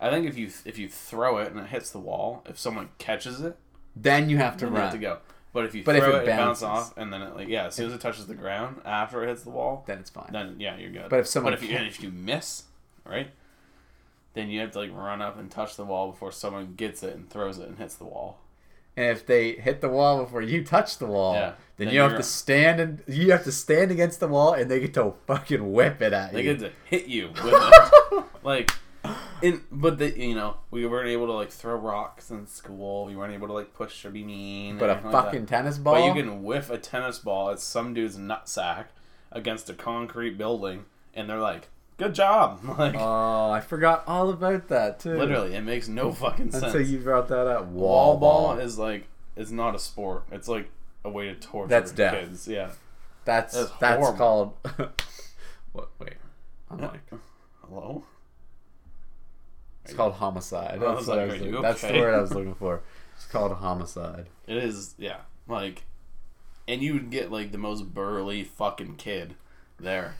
I 0.00 0.10
think 0.10 0.26
if 0.26 0.36
you 0.36 0.50
if 0.64 0.78
you 0.78 0.88
throw 0.88 1.38
it 1.38 1.50
and 1.52 1.60
it 1.60 1.66
hits 1.68 1.90
the 1.90 1.98
wall, 1.98 2.42
if 2.46 2.58
someone 2.58 2.88
catches 2.98 3.40
it, 3.40 3.56
Then 3.94 4.28
you 4.28 4.36
have 4.38 4.56
to 4.58 4.66
run. 4.66 4.82
have 4.82 4.92
to 4.92 4.98
go. 4.98 5.18
But 5.52 5.64
if 5.64 5.74
you 5.74 5.84
But 5.84 5.96
if 5.96 6.04
throw 6.04 6.16
it 6.16 6.18
it, 6.18 6.22
it 6.24 6.26
bounces 6.26 6.62
bounces- 6.64 6.90
off, 6.90 6.98
and 6.98 7.10
then 7.12 7.22
it 7.22 7.34
like 7.34 7.48
yeah, 7.48 7.66
as 7.66 7.74
soon 7.74 7.86
as 7.86 7.94
it 7.94 8.00
touches 8.02 8.26
the 8.26 8.34
ground 8.34 8.82
after 8.84 9.22
it 9.24 9.28
hits 9.28 9.42
the 9.42 9.48
wall, 9.50 9.84
Then 9.86 9.98
it's 9.98 10.10
fine. 10.10 10.28
then 10.32 10.56
yeah, 10.58 10.76
you're 10.76 10.90
good. 10.90 11.08
But 11.08 11.20
if 11.20 11.26
someone 11.26 11.52
but 11.54 11.62
if 11.62 11.70
you 11.70 11.74
and 11.76 11.86
if 11.86 12.02
you 12.02 12.10
miss, 12.10 12.64
right, 13.08 13.30
then 14.34 14.48
you 14.50 14.60
have 14.60 14.72
to 14.72 14.78
like 14.80 14.92
run 14.92 15.22
up 15.22 15.38
and 15.38 15.50
touch 15.50 15.76
the 15.76 15.84
wall 15.84 16.10
before 16.10 16.32
someone 16.32 16.74
gets 16.76 17.02
it 17.02 17.14
and 17.14 17.28
throws 17.30 17.58
it 17.58 17.68
and 17.68 17.78
hits 17.78 17.94
the 17.94 18.04
wall. 18.04 18.38
And 18.98 19.06
if 19.06 19.26
they 19.26 19.52
hit 19.52 19.82
the 19.82 19.90
wall 19.90 20.24
before 20.24 20.40
you 20.40 20.64
touch 20.64 20.96
the 20.98 21.06
wall, 21.06 21.34
Yeah. 21.34 21.52
then, 21.76 21.86
Then 21.88 21.94
you 21.94 22.00
have 22.00 22.16
to 22.16 22.22
stand 22.22 22.80
and 22.80 23.02
you 23.06 23.30
have 23.32 23.44
to 23.44 23.52
stand 23.52 23.90
against 23.90 24.20
the 24.20 24.28
wall, 24.28 24.54
and 24.54 24.70
they 24.70 24.80
get 24.80 24.94
to 24.94 25.14
fucking 25.26 25.72
whip 25.72 26.00
it 26.00 26.12
at 26.14 26.32
They 26.32 26.42
you. 26.42 26.54
They 26.54 26.58
get 26.58 26.72
to 26.72 26.96
hit 26.96 27.06
you 27.06 27.28
with 27.28 27.44
it. 27.54 28.24
like, 28.42 28.70
in 29.42 29.62
but 29.70 29.98
the 29.98 30.18
you 30.18 30.34
know 30.34 30.56
we 30.70 30.84
weren't 30.86 31.08
able 31.10 31.26
to 31.26 31.32
like 31.32 31.50
throw 31.50 31.74
rocks 31.76 32.30
in 32.30 32.46
school. 32.46 33.04
We 33.04 33.14
weren't 33.14 33.34
able 33.34 33.46
to 33.48 33.52
like 33.52 33.74
push 33.74 34.04
or 34.04 34.10
be 34.10 34.24
mean. 34.24 34.78
but 34.78 34.88
a 34.88 34.92
anything 34.94 35.12
like 35.12 35.24
fucking 35.26 35.46
tennis 35.46 35.76
ball. 35.78 35.94
But 35.94 36.04
you 36.06 36.14
can 36.22 36.42
whiff 36.42 36.70
a 36.70 36.78
tennis 36.78 37.18
ball 37.18 37.50
at 37.50 37.60
some 37.60 37.92
dude's 37.94 38.16
nutsack 38.16 38.86
against 39.30 39.68
a 39.68 39.74
concrete 39.74 40.38
building, 40.38 40.86
and 41.14 41.28
they're 41.28 41.38
like, 41.38 41.68
"Good 41.96 42.14
job!" 42.14 42.60
Like, 42.78 42.94
Oh, 42.98 43.50
I 43.50 43.60
forgot 43.60 44.04
all 44.06 44.30
about 44.30 44.68
that 44.68 45.00
too. 45.00 45.16
literally, 45.16 45.54
it 45.54 45.62
makes 45.62 45.88
no 45.88 46.12
fucking 46.12 46.50
sense. 46.52 46.64
Until 46.64 46.80
you 46.82 46.98
brought 46.98 47.28
that 47.28 47.46
up. 47.46 47.66
Wall 47.66 48.16
ball 48.18 48.58
is 48.58 48.78
like 48.78 49.06
it's 49.36 49.50
not 49.50 49.74
a 49.74 49.78
sport. 49.78 50.24
It's 50.32 50.48
like 50.48 50.68
a 51.04 51.10
way 51.10 51.26
to 51.26 51.34
torture 51.34 51.68
That's 51.68 51.92
death. 51.92 52.14
kids. 52.14 52.48
Yeah. 52.48 52.70
That's 53.24 53.54
That's 53.80 54.10
called. 54.16 54.54
what? 55.72 55.88
Wait. 55.98 56.14
I'm 56.70 56.78
like, 56.78 57.00
Hello. 57.68 58.04
it's 59.84 59.94
called 59.94 60.14
homicide. 60.14 60.80
That's, 60.80 61.06
what 61.06 61.18
I 61.18 61.26
was 61.26 61.38
looking- 61.40 61.62
that's 61.62 61.80
the 61.82 61.92
word 61.92 62.14
I 62.14 62.20
was 62.20 62.32
looking 62.34 62.54
for. 62.54 62.82
It's 63.16 63.26
called 63.26 63.52
homicide. 63.52 64.26
It 64.46 64.56
is. 64.58 64.94
Yeah. 64.98 65.18
Like, 65.48 65.84
and 66.68 66.82
you 66.82 66.94
would 66.94 67.10
get 67.10 67.30
like 67.30 67.52
the 67.52 67.58
most 67.58 67.94
burly 67.94 68.42
fucking 68.44 68.96
kid 68.96 69.34
there, 69.78 70.14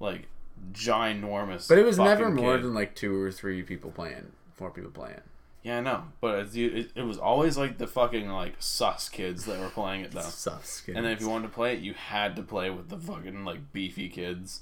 like 0.00 0.26
ginormous. 0.72 1.68
But 1.68 1.78
it 1.78 1.84
was 1.84 1.98
never 1.98 2.30
more 2.30 2.56
kid. 2.56 2.64
than 2.64 2.74
like 2.74 2.94
two 2.94 3.20
or 3.20 3.30
three 3.30 3.62
people 3.62 3.90
playing. 3.90 4.32
Four 4.54 4.70
people 4.70 4.90
playing. 4.90 5.20
Yeah, 5.62 5.78
I 5.78 5.80
know. 5.80 6.04
But 6.20 6.54
you- 6.54 6.70
it, 6.70 6.92
it 6.94 7.02
was 7.02 7.16
always 7.18 7.56
like 7.56 7.78
the 7.78 7.86
fucking 7.86 8.28
like 8.28 8.54
sus 8.58 9.08
kids 9.08 9.46
that 9.46 9.58
were 9.60 9.70
playing 9.70 10.02
it 10.02 10.12
though. 10.12 10.20
Sus 10.20 10.80
kids. 10.82 10.96
And 10.96 11.04
then 11.06 11.12
if 11.12 11.20
you 11.20 11.28
wanted 11.28 11.48
to 11.48 11.54
play 11.54 11.72
it, 11.74 11.80
you 11.80 11.94
had 11.94 12.36
to 12.36 12.42
play 12.42 12.68
with 12.70 12.88
the 12.90 12.98
fucking 12.98 13.44
like 13.44 13.72
beefy 13.72 14.08
kids. 14.08 14.60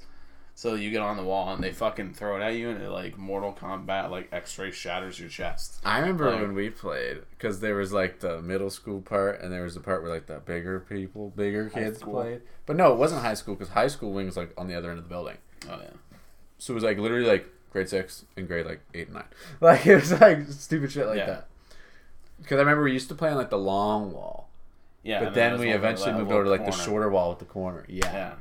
So 0.63 0.75
you 0.75 0.93
get 0.93 1.01
on 1.01 1.17
the 1.17 1.25
wall 1.25 1.53
and 1.53 1.61
they 1.61 1.73
fucking 1.73 2.15
throw 2.15 2.37
it 2.37 2.41
at 2.41 2.55
you, 2.55 2.71
and 2.71 2.81
it 2.81 2.89
like 2.89 3.19
Mortal 3.19 3.53
Kombat 3.53 4.13
like 4.13 4.29
X-ray 4.31 4.71
shatters 4.71 5.19
your 5.19 5.29
chest. 5.29 5.81
I 5.85 5.99
remember 5.99 6.31
Like- 6.31 6.41
when 6.41 6.55
we 6.55 6.71
played 6.71 7.23
because 7.31 7.59
there 7.59 7.75
was 7.75 7.93
like 7.93 8.21
the 8.21 8.41
middle 8.41 8.71
school 8.71 9.01
part 9.01 9.41
and 9.41 9.53
there 9.53 9.65
was 9.65 9.75
the 9.75 9.81
part 9.81 10.03
where 10.05 10.13
like 10.13 10.27
the 10.27 10.39
bigger 10.39 10.79
people, 10.79 11.31
bigger 11.31 11.69
kids 11.69 11.99
school. 11.99 12.13
played. 12.23 12.43
But 12.65 12.77
no, 12.77 12.93
it 12.93 12.97
wasn't 12.97 13.23
high 13.23 13.35
school 13.35 13.57
because 13.57 13.71
high 13.71 13.89
school 13.89 14.13
wing 14.13 14.27
was 14.27 14.37
like 14.37 14.53
on 14.57 14.69
the 14.69 14.77
other 14.77 14.91
end 14.91 14.99
of 15.01 15.05
the 15.05 15.09
building. 15.11 15.39
Oh 15.69 15.81
yeah. 15.83 15.91
So 16.59 16.73
it 16.73 16.77
was 16.77 16.85
like 16.85 16.97
literally 16.97 17.27
like 17.27 17.49
grade 17.73 17.89
six 17.89 18.25
and 18.37 18.47
grade 18.47 18.65
like 18.65 18.83
eight 18.95 19.07
and 19.09 19.15
nine. 19.15 19.25
Like 19.61 19.85
it 19.85 19.97
was 19.97 20.13
like 20.21 20.47
stupid 20.49 20.93
shit 20.93 21.09
like 21.09 21.19
Yeah. 21.19 21.27
that. 21.27 21.49
Because 22.41 22.59
I 22.59 22.61
remember 22.61 22.85
we 22.85 22.93
used 22.93 23.09
to 23.09 23.17
play 23.17 23.31
on 23.31 23.37
like 23.37 23.51
the 23.51 23.59
long 23.59 24.13
wall, 24.13 24.49
Yeah. 25.03 25.19
but 25.19 25.27
and 25.29 25.35
then 25.35 25.59
we 25.59 25.73
eventually 25.73 26.13
moved 26.13 26.31
over 26.31 26.45
to 26.45 26.51
like 26.51 26.65
the 26.67 26.71
shorter 26.71 27.11
wall 27.11 27.31
with 27.31 27.41
the 27.41 27.47
corner. 27.47 27.85
Yeah, 27.89 28.13
Yeah. 28.13 28.33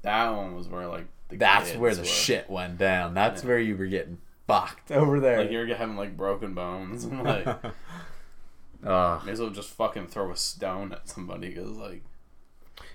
That 0.00 0.30
one 0.34 0.54
was 0.56 0.66
where 0.66 0.86
like 0.86 1.04
that's 1.30 1.74
where 1.74 1.94
the 1.94 2.00
were. 2.02 2.06
shit 2.06 2.48
went 2.50 2.78
down. 2.78 3.14
That's 3.14 3.42
Yeah. 3.42 3.48
where 3.48 3.58
you 3.58 3.76
were 3.76 3.86
getting 3.86 4.18
fucked 4.46 4.90
over 4.90 5.20
there. 5.20 5.38
Like 5.42 5.50
you're 5.50 5.66
having 5.74 5.96
like 5.96 6.16
broken 6.16 6.54
bones 6.54 7.04
and 7.04 7.22
like 7.24 7.46
Ugh. 8.86 9.24
may 9.26 9.32
as 9.32 9.40
well 9.40 9.50
just 9.50 9.70
fucking 9.70 10.06
throw 10.06 10.30
a 10.30 10.36
stone 10.36 10.92
at 10.92 11.08
somebody 11.08 11.48
because 11.48 11.70
like 11.72 12.02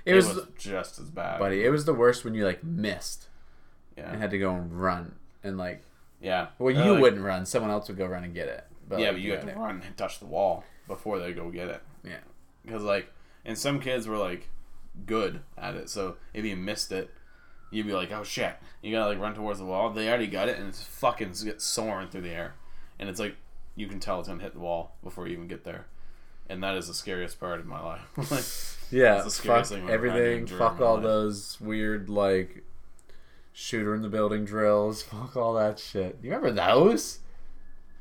it, 0.06 0.14
it, 0.14 0.16
was, 0.16 0.28
was, 0.34 0.48
just 0.58 1.00
as 1.00 1.10
bad. 1.10 1.40
buddy. 1.40 1.64
It 1.64 1.70
was 1.70 1.86
the 1.86 1.94
worst 1.94 2.24
when 2.24 2.34
you 2.34 2.46
like 2.46 2.64
missed 2.64 3.28
yeah, 3.98 4.12
and 4.12 4.22
had 4.22 4.32
to 4.32 4.38
go 4.40 4.54
and 4.56 4.72
run 4.82 5.16
and 5.44 5.58
like. 5.58 5.82
Yeah. 6.22 6.48
Well, 6.58 6.76
Uh, 6.76 6.84
you 6.86 6.92
like- 6.94 7.02
wouldn't 7.02 7.22
run. 7.22 7.46
Someone 7.46 7.70
else 7.72 7.88
would 7.90 7.98
go 7.98 8.06
run 8.06 8.24
and 8.24 8.34
get 8.34 8.48
it. 8.48 8.64
But 8.88 9.00
yeah, 9.00 9.08
like, 9.08 9.16
but 9.16 9.22
you 9.22 9.32
have 9.34 9.46
to 9.46 9.54
run 9.60 9.82
and 9.86 9.96
touch 9.98 10.20
the 10.20 10.26
wall 10.26 10.64
before 10.88 11.20
they 11.20 11.34
go 11.34 11.50
get 11.52 11.68
it. 11.68 11.82
Yeah. 12.04 12.20
Because 12.66 12.84
like, 12.84 13.10
and 13.46 13.58
some 13.58 13.80
kids 13.82 14.08
were 14.08 14.18
like 14.18 14.50
good 15.06 15.42
at 15.58 15.76
it. 15.76 15.90
So 15.90 16.16
if 16.34 16.46
you 16.46 16.56
missed 16.56 16.92
it, 16.94 17.10
you'd 17.74 17.88
be 17.88 17.94
like, 17.94 18.12
oh 18.12 18.24
shit, 18.24 18.56
you 18.82 18.92
gotta 18.92 19.10
like 19.10 19.20
run 19.20 19.34
towards 19.36 19.60
the 19.60 19.66
wall. 19.66 19.90
They 19.90 20.08
already 20.08 20.28
got 20.28 20.48
it, 20.50 20.58
and 20.58 20.68
it's 20.70 20.84
fucking 20.84 21.34
soaring 21.58 22.08
through 22.10 22.22
the 22.22 22.30
air, 22.32 22.56
and 23.00 23.10
it's 23.10 23.20
like 23.20 23.36
you 23.76 23.88
can 23.88 24.00
tell 24.00 24.20
it's 24.20 24.30
gonna 24.30 24.42
hit 24.44 24.54
the 24.54 24.60
wall 24.60 24.96
before 25.04 25.28
you 25.28 25.34
even 25.34 25.48
get 25.48 25.64
there, 25.64 25.88
and 26.50 26.64
that 26.64 26.76
is 26.76 26.88
the 26.88 26.94
scariest 26.94 27.40
part 27.40 27.60
of 27.60 27.66
my 27.66 27.82
life. 27.82 28.02
like, 28.32 28.92
Yeah, 28.92 29.22
the 29.24 29.30
fuck 29.30 29.66
thing 29.66 29.84
I've 29.86 29.90
ever 29.90 30.10
had 30.10 30.16
to 30.18 30.24
everything. 30.24 30.48
Fuck 30.58 30.80
all 30.80 30.96
life. 30.96 31.04
those 31.04 31.60
weird 31.60 32.10
like 32.10 32.64
shooter 33.52 33.94
in 33.96 34.02
the 34.02 34.10
building 34.10 34.46
drills. 34.46 35.02
Fuck 35.04 35.36
all 35.38 35.54
that 35.54 35.80
shit. 35.80 36.18
You 36.22 36.32
remember 36.32 36.52
those? 36.52 37.20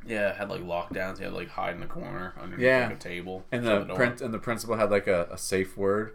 yeah, 0.06 0.34
had 0.34 0.48
like 0.50 0.62
lockdowns. 0.62 1.18
You 1.18 1.24
had 1.26 1.32
like 1.34 1.48
hide 1.48 1.74
in 1.74 1.80
the 1.80 1.86
corner 1.86 2.34
underneath 2.40 2.64
Yeah. 2.64 2.86
like 2.88 2.96
a 2.96 2.98
table. 2.98 3.44
And 3.52 3.64
shut 3.64 3.86
the 3.86 3.94
print 3.94 4.20
and 4.20 4.34
the 4.34 4.38
principal 4.38 4.76
had 4.76 4.90
like 4.90 5.06
a, 5.06 5.28
a 5.30 5.38
safe 5.38 5.76
word. 5.76 6.14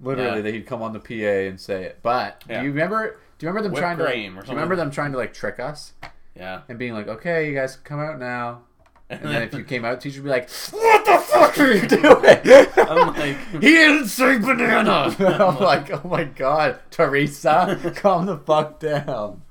Literally, 0.00 0.36
Yeah. 0.36 0.42
that 0.42 0.54
he'd 0.54 0.66
come 0.66 0.82
on 0.82 0.92
the 0.92 1.00
PA 1.00 1.48
and 1.48 1.58
say 1.60 1.84
it. 1.84 1.98
But 2.02 2.42
Yeah. 2.48 2.60
do 2.60 2.66
you 2.66 2.72
remember? 2.72 3.16
Do 3.38 3.46
you 3.46 3.48
remember 3.48 3.62
them 3.62 3.72
Whipped 3.72 3.80
trying 3.82 3.98
to? 3.98 4.04
do 4.06 4.46
you 4.48 4.52
remember 4.54 4.76
them 4.76 4.90
trying 4.90 5.12
to 5.12 5.18
like 5.18 5.32
trick 5.34 5.58
us 5.60 5.92
Yeah. 6.36 6.60
and 6.68 6.78
being 6.78 6.92
like, 6.94 7.08
"Okay, 7.08 7.48
you 7.48 7.54
guys 7.54 7.76
come 7.76 8.00
out 8.00 8.18
now." 8.18 8.62
And 9.10 9.20
then 9.22 9.42
if 9.42 9.52
you 9.52 9.62
came 9.64 9.84
out, 9.84 10.00
teacher 10.00 10.20
would 10.20 10.24
be 10.24 10.30
like, 10.30 10.48
"What 10.70 11.04
the 11.04 11.18
fuck 11.18 11.58
are 11.58 11.72
you 11.72 11.86
doing?" 11.86 12.88
I'm 12.88 13.14
like, 13.18 13.36
He 13.52 13.60
didn't 13.60 14.08
say 14.08 14.38
banana. 14.38 15.14
I'm 15.18 15.58
like, 15.60 15.90
oh 15.90 16.08
my 16.08 16.24
god, 16.24 16.78
Teresa, 16.90 17.92
calm 17.96 18.26
the 18.26 18.38
fuck 18.38 18.80
down. 18.80 19.42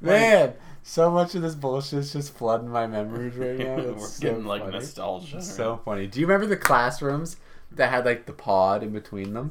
Man, 0.00 0.54
so 0.88 1.10
much 1.10 1.34
of 1.34 1.42
this 1.42 1.56
bullshit 1.56 1.98
is 1.98 2.12
just 2.12 2.32
flooding 2.32 2.68
my 2.68 2.86
memories 2.86 3.34
right 3.36 3.58
now. 3.58 3.74
we're 3.76 3.90
It's 3.94 4.14
so 4.14 4.22
getting 4.28 4.44
like 4.44 4.62
funny. 4.62 4.74
nostalgia. 4.74 5.38
It's 5.38 5.52
so 5.52 5.80
funny. 5.84 6.06
Do 6.06 6.20
you 6.20 6.26
remember 6.26 6.46
the 6.46 6.56
classrooms 6.56 7.36
that 7.72 7.90
had 7.90 8.04
like 8.04 8.26
the 8.26 8.32
pod 8.32 8.82
in 8.84 8.92
between 8.92 9.34
them? 9.34 9.50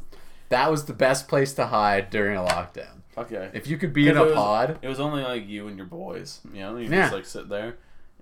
That 0.50 0.72
was 0.72 0.86
the 0.86 0.94
best 0.94 1.28
place 1.28 1.54
to 1.56 1.66
hide 1.68 2.10
during 2.10 2.38
a 2.38 2.42
lockdown. 2.44 3.02
Okay. 3.18 3.50
If 3.54 3.68
you 3.68 3.78
could 3.78 3.92
be 3.94 4.08
in 4.08 4.16
a 4.16 4.24
it 4.24 4.26
was- 4.28 4.34
pod, 4.36 4.80
It 4.82 4.88
was 4.88 5.00
only 5.02 5.24
like 5.24 5.46
you 5.48 5.68
and 5.68 5.76
your 5.78 5.88
boys. 5.88 6.40
You 6.54 6.62
know, 6.62 6.78
you 6.78 6.90
Yeah. 6.90 7.02
just 7.04 7.14
like 7.14 7.26
sit 7.26 7.50
there. 7.50 7.76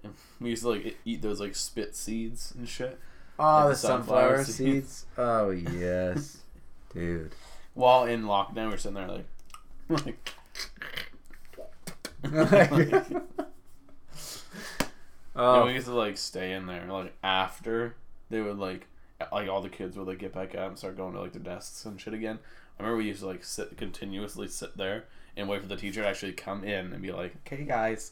And 0.04 0.14
we 0.42 0.50
used 0.50 0.64
to 0.64 0.70
like 0.70 0.98
eat 1.06 1.22
those 1.22 1.40
like 1.40 1.56
spit 1.56 1.96
seeds 1.96 2.52
and 2.58 2.68
shit. 2.68 3.00
oh, 3.38 3.44
Like 3.44 3.64
the 3.66 3.70
the 3.70 3.76
sunflower 3.76 4.44
sunflower 4.44 4.44
seeds. 4.46 4.58
seeds. 4.58 5.06
Oh 5.20 5.50
yes, 5.52 6.38
dude. 6.94 7.36
While 7.76 8.06
in 8.06 8.24
lockdown, 8.24 8.72
we're 8.72 8.78
sitting 8.78 8.96
there 8.96 9.08
like, 9.08 9.26
like 10.06 10.34
and 12.24 13.22
oh, 15.36 15.66
we 15.66 15.74
used 15.74 15.88
to 15.88 15.94
like 15.94 16.18
stay 16.18 16.54
in 16.54 16.66
there 16.66 16.86
like 16.88 17.14
after 17.24 17.96
they 18.30 18.42
would 18.42 18.58
like 18.58 18.88
like 19.32 19.48
all 19.50 19.62
the 19.62 19.70
kids 19.70 19.98
would 19.98 20.08
like 20.08 20.20
get 20.20 20.34
back 20.34 20.56
out 20.56 20.70
and 20.70 20.78
start 20.78 20.98
going 20.98 21.14
to 21.14 21.22
like 21.22 21.34
their 21.34 21.42
desks 21.42 21.86
and 21.86 22.00
shit 22.00 22.14
again. 22.14 22.40
I 22.80 22.84
remember 22.84 22.98
we 22.98 23.06
used 23.08 23.22
to 23.22 23.28
like 23.28 23.44
sit 23.44 23.78
continuously 23.78 24.48
sit 24.48 24.76
there 24.78 25.06
and 25.36 25.48
wait 25.48 25.62
for 25.62 25.68
the 25.68 25.76
teacher 25.76 26.02
to 26.02 26.08
actually 26.08 26.34
come 26.34 26.64
in 26.64 26.94
and 26.94 27.02
be 27.02 27.12
like, 27.12 27.36
"Okay, 27.46 27.64
guys," 27.64 28.12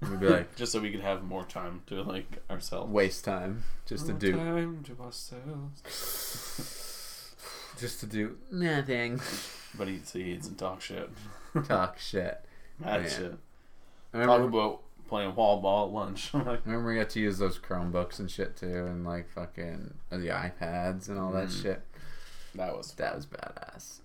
we'd 0.00 0.20
be 0.20 0.28
like, 0.28 0.56
just 0.56 0.72
so 0.72 0.80
we 0.80 0.90
could 0.90 1.00
have 1.00 1.22
more 1.22 1.44
time 1.44 1.82
to 1.86 2.02
like 2.02 2.42
ourselves. 2.50 2.90
waste 2.90 3.24
time 3.24 3.64
just 3.86 4.06
to 4.06 4.12
do 4.12 4.32
time 4.32 4.84
to 4.84 4.96
ourselves. 5.02 5.82
just 7.78 8.00
to 8.00 8.06
do 8.06 8.36
nothing. 8.50 9.20
But 9.76 9.88
eat 9.88 10.08
seeds 10.08 10.46
and 10.48 10.56
talk 10.58 10.80
shit. 10.80 11.10
Talk 11.64 11.98
shit. 11.98 12.44
Man. 12.78 13.02
shit. 13.08 13.34
I 14.14 14.18
Talk 14.24 14.28
remember, 14.38 14.58
about 14.58 14.80
playing 15.08 15.34
wall 15.34 15.60
ball 15.60 15.86
at 15.88 15.92
lunch. 15.92 16.30
Like, 16.34 16.64
Remember, 16.64 16.90
we 16.90 16.96
got 16.96 17.10
to 17.10 17.20
use 17.20 17.38
those 17.38 17.58
Chromebooks 17.58 18.18
and 18.18 18.30
shit 18.30 18.56
too, 18.56 18.86
and 18.86 19.04
like 19.04 19.28
fucking 19.30 19.94
uh, 20.12 20.16
the 20.18 20.28
iPads 20.28 21.08
and 21.08 21.18
all 21.18 21.32
that 21.32 21.48
Mm. 21.48 21.62
shit. 21.62 21.82
that 22.54 22.76
was. 22.76 22.92
That 22.94 23.14
was 23.16 23.26
badass. 23.26 23.98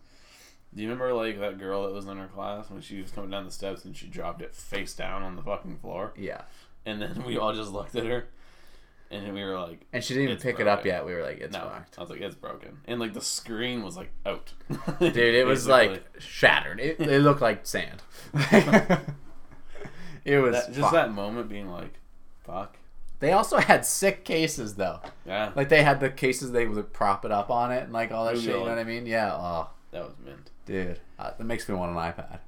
Do 0.75 0.81
you 0.81 0.89
remember 0.89 1.13
like 1.13 1.39
that 1.39 1.59
girl 1.59 1.83
that 1.85 1.93
was 1.93 2.05
in 2.07 2.17
her 2.17 2.27
class 2.27 2.69
when 2.71 2.81
she 2.81 2.99
was 3.01 3.11
coming 3.11 3.29
down 3.29 3.45
the 3.45 3.51
steps 3.51 3.85
and 3.85 3.95
she 3.95 4.07
dropped 4.07 4.41
it 4.41 4.55
face 4.55 4.93
down 4.95 5.21
on 5.21 5.35
the 5.35 5.43
fucking 5.43 5.77
floor, 5.77 6.13
Yeah, 6.17 6.41
and 6.85 6.99
then 7.01 7.23
we 7.25 7.37
all 7.37 7.53
just 7.53 7.71
looked 7.71 7.95
at 7.95 8.05
her, 8.05 8.25
and 9.11 9.33
we 9.33 9.43
were 9.43 9.57
like, 9.59 9.85
and 9.93 10.03
she 10.03 10.13
didn't 10.13 10.29
even 10.29 10.41
pick 10.41 10.59
it 10.59 10.67
up 10.67 10.85
yet. 10.85 11.05
We 11.05 11.13
were 11.13 11.21
like, 11.21 11.39
"It's 11.39 11.53
"No." 11.53 11.59
fucked." 11.61 11.97
I 11.97 12.01
was 12.01 12.09
like, 12.09 12.21
"It's 12.21 12.35
broken," 12.35 12.77
and 12.85 12.99
like 12.99 13.13
the 13.13 13.21
screen 13.21 13.83
was 13.83 13.95
like 13.97 14.11
out. 14.25 14.53
Dude, 14.99 15.17
it 15.17 15.45
was 15.45 15.67
like 15.67 16.03
shattered. 16.19 16.79
It, 16.79 16.99
it 16.99 17.21
looked 17.21 17.41
like 17.41 17.65
sand. 17.65 18.01
it 20.25 20.37
was 20.39 20.53
that, 20.55 20.73
just 20.73 20.91
that 20.93 21.11
moment 21.13 21.49
being 21.49 21.69
like, 21.69 21.99
"Fuck." 22.43 22.77
They 23.19 23.31
also 23.31 23.57
had 23.57 23.85
sick 23.85 24.25
cases 24.25 24.75
though. 24.75 24.99
Yeah, 25.25 25.51
Like 25.55 25.69
they 25.69 25.81
had 25.83 26.01
the 26.01 26.09
cases 26.09 26.51
they 26.51 26.67
would 26.67 26.91
prop 26.91 27.23
it 27.23 27.31
up 27.31 27.49
on 27.49 27.71
it 27.71 27.83
and 27.83 27.93
like 27.93 28.11
all 28.11 28.25
that 28.25 28.35
Ooh, 28.35 28.39
shit. 28.39 28.49
You 28.49 28.59
know 28.59 28.65
what 28.65 28.77
I 28.77 28.83
mean? 28.83 29.05
Yeah. 29.05 29.31
Oh, 29.33 29.69
that 29.91 30.03
was 30.03 30.13
mint. 30.25 30.49
dude, 30.65 30.99
uh, 31.17 31.31
that 31.37 31.43
makes 31.45 31.69
me 31.69 31.75
want 31.75 31.91
an 31.91 31.97
iPad. 31.97 32.39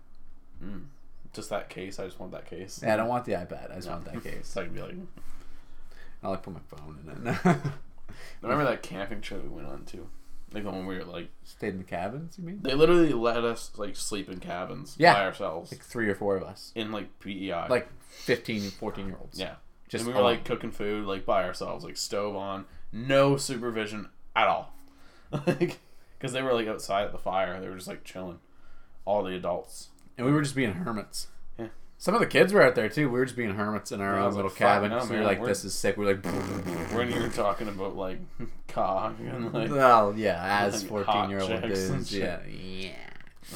Mm. 0.62 0.86
Just 1.32 1.50
that 1.50 1.70
case. 1.70 1.98
I 1.98 2.06
just 2.06 2.20
want 2.20 2.34
that 2.34 2.46
case. 2.50 2.82
Yeah, 2.84 2.94
I 2.94 2.98
don't 2.98 3.08
want 3.08 3.24
the 3.26 3.34
iPad. 3.34 3.72
I 3.72 3.76
just 3.76 3.88
No. 3.88 3.94
want 3.94 4.06
that 4.06 4.24
case. 4.30 4.48
So 4.50 4.62
I 4.62 4.66
can 4.66 4.74
be 4.74 4.82
like, 4.82 4.96
I 6.26 6.30
like 6.30 6.44
put 6.44 6.54
my 6.54 6.60
phone 6.68 7.00
in 7.06 7.28
it. 7.28 7.38
remember 8.42 8.66
that 8.66 8.82
camping 8.84 9.22
trip 9.22 9.44
we 9.44 9.50
went 9.50 9.68
on 9.68 9.86
too? 9.86 10.10
Like 10.54 10.64
the 10.64 10.72
one 10.72 10.86
we 10.86 10.98
were 10.98 11.04
like, 11.04 11.30
Stayed 11.44 11.70
in 11.74 11.78
the 11.80 11.84
cabins. 11.84 12.38
You 12.38 12.46
mean? 12.46 12.60
they 12.62 12.74
literally 12.74 13.12
let 13.14 13.44
us 13.44 13.72
like 13.78 13.96
sleep 13.96 14.30
in 14.30 14.40
cabins 14.40 14.96
Yeah. 14.98 15.14
by 15.14 15.26
ourselves 15.26 15.72
Like 15.72 15.84
three 15.84 16.10
or 16.10 16.16
four 16.16 16.36
of 16.38 16.44
us. 16.44 16.72
in 16.76 16.92
like 16.92 17.20
PEI. 17.20 17.68
Like 17.70 17.90
15, 18.10 18.72
14 18.72 19.06
year 19.08 19.18
olds. 19.20 19.40
yeah, 19.40 19.56
Just 19.90 20.04
and 20.04 20.08
we 20.08 20.14
were 20.14 20.22
alone. 20.22 20.36
like 20.36 20.46
cooking 20.46 20.72
food 20.72 21.06
like 21.06 21.26
by 21.26 21.44
ourselves, 21.44 21.84
like 21.84 21.98
stove 21.98 22.36
on, 22.36 22.66
no 22.94 23.36
supervision 23.38 24.10
at 24.36 24.48
all, 24.48 24.74
like 25.46 25.80
because 26.18 26.32
they 26.34 26.42
were 26.42 26.54
like 26.54 26.68
outside 26.68 27.04
at 27.06 27.12
the 27.12 27.18
fire. 27.18 27.60
They 27.60 27.68
were 27.68 27.76
just 27.76 27.88
like 27.88 28.04
chilling, 28.06 28.40
all 29.04 29.24
the 29.24 29.36
adults. 29.36 29.90
and 30.18 30.26
we 30.26 30.32
were 30.34 30.42
just 30.42 30.56
being 30.56 30.72
hermits. 30.74 31.28
Some 31.98 32.14
of 32.14 32.20
the 32.20 32.28
kids 32.28 32.52
were 32.54 32.62
out 32.62 32.76
there 32.76 32.90
too. 32.90 33.10
We 33.10 33.20
were 33.20 33.26
just 33.26 33.38
being 33.38 33.56
hermits 33.56 33.92
in 33.92 34.02
our 34.02 34.16
Yeah, 34.16 34.26
own 34.26 34.34
little 34.34 34.50
like, 34.50 34.58
cabin. 34.58 34.92
we 35.10 35.16
were 35.18 35.24
like, 35.24 35.40
we're- 35.40 35.50
"This 35.50 35.64
is 35.66 35.74
sick." 35.74 35.98
We 35.98 36.06
are 36.06 36.16
like, 36.16 36.26
When 36.94 37.10
you 37.12 37.22
were 37.22 37.30
talking 37.30 37.68
about 37.68 37.96
like 37.96 38.20
cock 38.68 39.16
and 39.20 39.54
like 39.54 39.72
well, 39.72 40.14
yeah, 40.18 40.66
as 40.66 40.84
fourteen-year-old 40.84 41.50
chicks 41.50 41.80
and 41.90 41.98
dudes, 41.98 42.10
shit. 42.12 42.22
yeah, 42.22 42.40
yeah. 42.48 42.92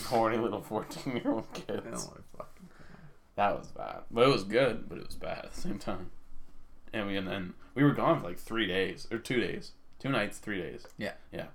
horny 0.06 0.38
little 0.38 0.62
fourteen 0.62 1.18
year 1.18 1.32
old 1.34 1.52
kids. 1.54 1.70
Oh, 2.08 2.14
my 2.16 2.38
fucking 2.38 2.70
That 3.36 3.58
was 3.58 3.68
bad, 3.68 4.02
but 4.10 4.28
it 4.28 4.32
was 4.32 4.44
good. 4.46 4.88
But 4.88 5.00
it 5.00 5.06
was 5.08 5.16
bad 5.16 5.46
at 5.46 5.54
the 5.54 5.62
same 5.62 5.78
time. 5.78 6.12
And 6.94 7.08
we 7.08 7.18
and 7.18 7.28
then 7.28 7.54
we 7.76 7.84
were 7.84 7.92
gone 7.94 8.22
for 8.22 8.28
like 8.30 8.40
three 8.40 8.66
days 8.68 9.06
or 9.12 9.18
two 9.20 9.40
days, 9.40 9.74
two 10.00 10.10
nights, 10.10 10.38
three 10.40 10.60
days. 10.62 10.88
Yeah. 10.98 11.12
yeah. 11.32 11.46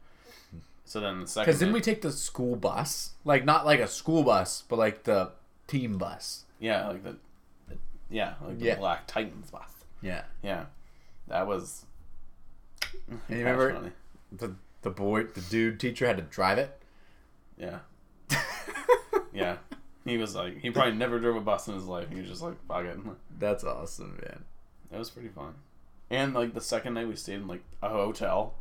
So 0.84 1.00
then 1.00 1.20
the 1.20 1.26
second 1.26 1.46
Because 1.46 1.58
didn't 1.60 1.74
we 1.74 1.80
take 1.80 2.02
the 2.02 2.12
school 2.12 2.56
bus? 2.56 3.12
Like 3.24 3.44
not 3.44 3.64
like 3.64 3.80
a 3.80 3.88
school 3.88 4.22
bus, 4.22 4.62
but 4.68 4.78
like 4.78 5.04
the 5.04 5.32
team 5.66 5.96
bus. 5.98 6.43
Yeah 6.58 6.88
like 6.88 7.02
the, 7.02 7.16
the 7.68 7.76
yeah 8.10 8.34
like 8.44 8.58
the 8.58 8.64
Yeah. 8.66 8.76
Black 8.76 9.06
Titans 9.06 9.50
bus. 9.50 9.70
Yeah. 10.02 10.22
Yeah, 10.42 10.66
that 11.28 11.46
was. 11.46 11.84
And 13.08 13.20
you 13.28 13.38
remember 13.38 13.72
funny. 13.74 13.90
the 14.32 14.54
the 14.82 14.90
boy, 14.90 15.24
the 15.24 15.40
dude 15.42 15.80
teacher 15.80 16.06
had 16.06 16.16
to 16.18 16.22
drive 16.22 16.58
it. 16.58 16.78
Yeah, 17.56 17.78
yeah. 19.32 19.56
He 20.04 20.18
was 20.18 20.34
like 20.34 20.58
he 20.58 20.70
probably 20.70 20.92
never 20.94 21.18
drove 21.18 21.36
a 21.36 21.40
bus 21.40 21.66
in 21.68 21.74
his 21.74 21.84
life. 21.86 22.08
He 22.10 22.20
was 22.20 22.28
just 22.28 22.42
like 22.42 22.56
fuck 22.68 22.84
it. 22.84 22.98
That's 23.38 23.64
awesome, 23.64 24.18
man. 24.22 24.44
It 24.92 24.98
was 24.98 25.10
pretty 25.10 25.28
fun. 25.30 25.54
And 26.10 26.34
like 26.34 26.52
the 26.54 26.60
second 26.60 26.94
night 26.94 27.08
we 27.08 27.16
stayed 27.16 27.36
in 27.36 27.46
like 27.48 27.62
a 27.82 27.88
hotel. 27.88 28.54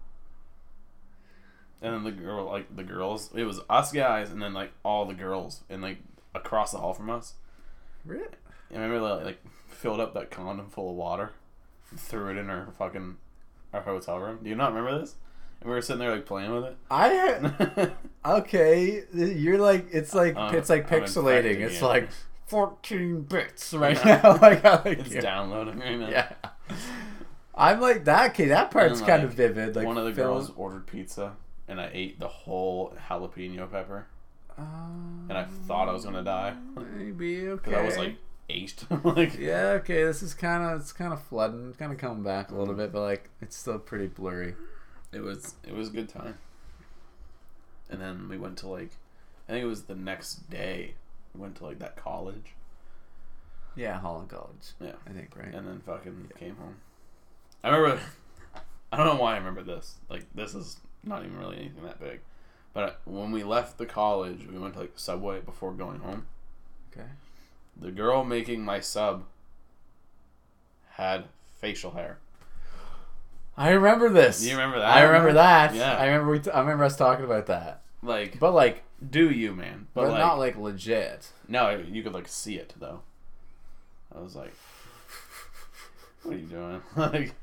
And 1.82 1.94
then 1.94 2.04
the 2.06 2.12
girl 2.12 2.46
like 2.46 2.74
the 2.74 2.84
girls 2.84 3.30
it 3.36 3.44
was 3.44 3.60
us 3.70 3.92
guys 3.92 4.32
and 4.32 4.42
then 4.42 4.54
like 4.54 4.72
all 4.84 5.06
the 5.06 5.14
girls 5.14 5.62
and 5.70 5.82
like 5.82 5.98
across 6.34 6.72
the 6.72 6.78
hall 6.78 6.94
from 6.94 7.10
us. 7.10 7.34
Really? 8.06 8.28
I 8.72 8.76
remember 8.76 9.20
they, 9.20 9.24
like 9.26 9.44
filled 9.70 10.00
up 10.00 10.14
that 10.16 10.32
condom 10.32 10.70
full 10.70 10.90
of 10.90 10.96
water 10.96 11.32
and 11.92 12.00
threw 12.00 12.30
it 12.32 12.38
in 12.38 12.50
our 12.50 12.72
fucking 12.78 13.18
our 13.74 13.82
hotel 13.82 14.20
room. 14.20 14.40
Do 14.44 14.50
you 14.50 14.56
not 14.56 14.74
remember 14.74 15.00
this? 15.00 15.16
And 15.62 15.70
we 15.70 15.76
were 15.76 15.82
sitting 15.82 16.00
there 16.00 16.12
like 16.12 16.26
playing 16.26 16.54
with 16.54 16.66
it. 16.66 16.78
I 16.92 17.92
okay. 18.26 19.04
You're 19.14 19.60
like 19.60 19.88
it's 19.92 20.14
like 20.14 20.36
Uh, 20.36 20.52
it's 20.54 20.70
like 20.70 20.92
I'm 20.92 21.02
pixelating. 21.02 21.60
It's 21.60 21.80
yeah. 21.82 21.86
like 21.88 22.10
fourteen 22.48 23.22
bits 23.22 23.74
right 23.74 24.04
now. 24.04 24.38
like, 24.42 24.66
I 24.66 24.76
like 24.84 25.00
it's 25.00 25.12
you. 25.12 25.22
downloading 25.22 25.80
right 25.80 25.98
now. 26.00 26.10
Yeah. 26.10 26.32
I'm 27.56 27.80
like 27.80 28.06
that. 28.06 28.32
Okay, 28.32 28.48
that 28.48 28.72
part's 28.72 29.00
And, 29.00 29.08
kind 29.08 29.24
of 29.24 29.34
vivid. 29.34 29.76
Like 29.76 29.86
One 29.86 29.98
of 29.98 30.06
the 30.06 30.14
fill- 30.14 30.34
girls 30.34 30.52
ordered 30.56 30.88
pizza 30.88 31.36
and 31.68 31.80
I 31.80 31.90
ate 31.94 32.20
the 32.20 32.28
whole 32.28 32.94
jalapeno 33.10 33.72
pepper. 33.72 34.08
Um, 34.58 35.26
And 35.30 35.38
I 35.38 35.46
thought 35.46 35.90
I 35.90 35.94
was 35.94 36.06
gonna 36.06 36.24
die. 36.24 36.56
Maybe 36.96 37.48
okay. 37.50 37.72
Because 37.72 37.80
I 37.82 37.86
was 37.86 37.98
like 37.98 38.16
eight. 38.50 38.86
like 39.04 39.38
yeah, 39.38 39.80
okay. 39.82 40.04
This 40.04 40.22
is 40.22 40.34
kind 40.34 40.64
of 40.64 40.82
it's 40.82 40.92
kind 40.94 41.14
of 41.14 41.22
flooding, 41.24 41.70
it's 41.70 41.78
kind 41.78 41.92
of 41.92 41.98
coming 41.98 42.24
back 42.24 42.52
a 42.52 42.56
little 42.56 42.74
bit, 42.76 42.92
but 42.92 43.02
like 43.02 43.30
it's 43.42 43.56
still 43.56 43.80
pretty 43.80 44.08
blurry. 44.08 44.56
it 45.12 45.22
was 45.22 45.56
it 45.68 45.74
was 45.74 45.90
a 45.90 45.92
good 45.92 46.10
time. 46.10 46.38
And 47.90 48.02
then 48.02 48.28
we 48.30 48.38
went 48.38 48.58
to 48.60 48.68
like 48.68 48.92
I 49.48 49.54
think 49.54 49.64
it 49.64 49.68
was 49.68 49.84
the 49.84 49.96
next 49.96 50.50
day. 50.50 50.96
We 51.34 51.42
went 51.42 51.56
to 51.58 51.66
like 51.66 51.80
that 51.80 51.96
college. 51.96 52.54
Yeah, 53.76 54.00
Holland 54.00 54.30
College. 54.30 54.74
Yeah. 54.80 54.92
I 55.08 55.12
think 55.12 55.36
right. 55.36 55.54
And 55.54 55.68
then 55.68 55.82
fucking 55.84 56.32
came 56.38 56.56
home. 56.58 56.76
I 57.64 57.70
remember 57.76 58.02
I 58.92 58.98
don't 58.98 59.08
know 59.08 59.16
why 59.22 59.34
I 59.34 59.38
remember 59.38 59.64
this. 59.64 59.96
Like 60.10 60.26
this 60.36 60.54
is 60.54 60.78
not 61.04 61.24
even 61.26 61.38
really 61.38 61.58
anything 61.58 61.84
that 61.84 62.00
big. 62.00 62.20
But 62.74 63.00
when 63.06 63.32
we 63.32 63.44
left 63.44 63.78
the 63.78 63.86
college, 63.86 64.48
we 64.52 64.58
went 64.58 64.74
to 64.76 64.82
like 64.82 64.94
Subway 64.96 65.40
before 65.42 65.72
going 65.74 66.00
home. 66.00 66.26
Okay. 66.92 67.08
The 67.80 67.92
girl 67.92 68.24
making 68.24 68.62
my 68.64 68.80
sub 68.80 69.24
had 70.92 71.26
facial 71.60 71.92
hair. 71.92 72.18
I 73.56 73.70
remember 73.70 74.10
this. 74.10 74.44
You 74.44 74.52
remember 74.54 74.80
that? 74.80 74.96
I 74.96 75.04
remember 75.04 75.34
that. 75.34 75.76
Yeah. 75.76 75.96
I 75.96 76.06
remember. 76.08 76.32
We 76.32 76.40
t- 76.40 76.52
I 76.52 76.60
remember 76.62 76.84
us 76.86 76.96
talking 76.96 77.26
about 77.26 77.46
that. 77.48 77.82
Like, 78.02 78.40
But 78.40 78.54
like, 78.54 78.84
do 79.08 79.30
you, 79.30 79.54
man? 79.54 79.88
but, 79.94 80.04
But, 80.04 80.12
like, 80.12 80.20
not 80.20 80.40
like 80.40 80.58
legit. 80.58 81.28
no, 81.48 81.70
you 81.88 82.02
could 82.04 82.14
like 82.14 82.28
see 82.28 82.56
it 82.56 82.74
though. 82.80 83.02
I 84.16 84.20
was 84.20 84.36
like, 84.36 84.54
"What 86.24 86.36
are 86.36 86.38
you 86.40 86.48
doing?" 86.48 86.82
like, 86.96 87.34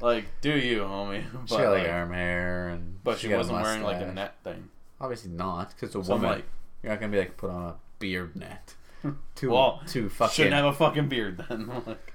like, 0.00 0.24
do 0.40 0.50
you, 0.56 0.80
homie? 0.80 1.24
But 1.32 1.48
she 1.48 1.54
had 1.56 1.68
like, 1.70 1.82
like, 1.84 1.92
arm 1.92 2.12
hair 2.12 2.68
and. 2.68 3.02
but 3.04 3.18
she, 3.18 3.32
a 3.32 3.36
wasn't 3.36 3.60
wearing 3.62 3.82
like 3.82 4.00
a 4.02 4.12
net 4.12 4.36
thing. 4.44 4.68
Obviously 5.00 5.30
not, 5.30 5.70
because 5.70 5.94
a 5.94 6.04
So 6.04 6.14
woman. 6.14 6.30
like, 6.30 6.44
you're 6.82 6.92
not 6.92 7.00
gonna 7.00 7.12
be 7.12 7.18
like 7.18 7.36
put 7.36 7.50
on 7.50 7.62
a 7.70 7.74
beard 7.98 8.36
net. 8.36 8.74
Too 9.34 9.50
Well, 9.50 9.82
too 9.86 10.08
fucking. 10.08 10.34
shouldn't 10.34 10.54
have 10.54 10.64
a 10.64 10.72
fucking 10.72 11.08
beard 11.08 11.44
then. 11.48 11.68
like, 11.86 12.12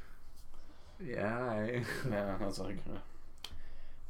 Yeah. 1.03 1.37
I... 1.49 1.83
yeah, 2.09 2.37
I 2.39 2.45
was 2.45 2.59
like, 2.59 2.77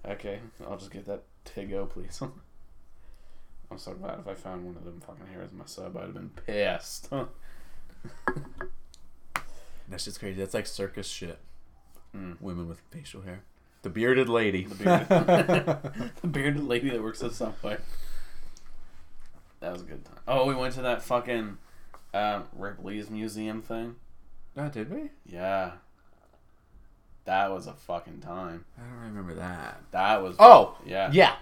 uh, 0.05 0.10
okay, 0.12 0.39
I'll 0.67 0.77
just 0.77 0.91
get 0.91 1.05
that 1.05 1.23
Tigo, 1.45 1.89
please. 1.89 2.21
I'm 2.21 3.77
so 3.77 3.93
glad 3.93 4.19
if 4.19 4.27
I 4.27 4.34
found 4.34 4.65
one 4.65 4.75
of 4.75 4.84
them 4.84 4.99
fucking 5.05 5.27
hairs 5.34 5.51
in 5.51 5.57
my 5.57 5.65
sub, 5.65 5.95
I'd 5.97 6.03
have 6.03 6.13
been 6.13 6.29
pissed. 6.45 7.10
That's 9.88 10.05
just 10.05 10.19
crazy. 10.19 10.39
That's 10.39 10.53
like 10.53 10.67
circus 10.67 11.07
shit. 11.07 11.39
Mm. 12.15 12.39
Women 12.41 12.67
with 12.67 12.81
facial 12.91 13.21
hair. 13.21 13.43
The 13.84 13.89
bearded 13.89 14.30
lady. 14.30 14.65
The 14.65 14.76
bearded, 14.76 15.08
the 16.22 16.28
bearded 16.28 16.63
lady 16.63 16.89
that 16.89 17.02
works 17.02 17.24
at 17.24 17.32
Subway. 17.34 17.78
That 19.60 19.74
was 19.74 19.82
a 19.82 19.86
good 19.86 20.06
time. 20.06 20.20
Oh, 20.28 20.46
we 20.48 20.56
went 20.56 20.74
to 20.76 20.82
that 20.82 21.02
fucking 21.04 21.58
um, 22.13 22.44
Ripley's 22.54 23.10
museum 23.10 23.62
thing. 23.62 23.96
oh, 24.58 24.70
did 24.70 24.91
we? 24.91 25.10
Yeah. 25.26 25.72
That 27.26 27.52
was 27.52 27.67
a 27.67 27.74
fucking 27.74 28.20
time. 28.22 28.65
I 28.78 28.82
don't 28.82 29.10
remember 29.10 29.36
that. 29.36 29.80
That 29.91 30.24
was. 30.24 30.36
Oh, 30.39 30.78
yeah. 30.86 31.10
yeah. 31.13 31.36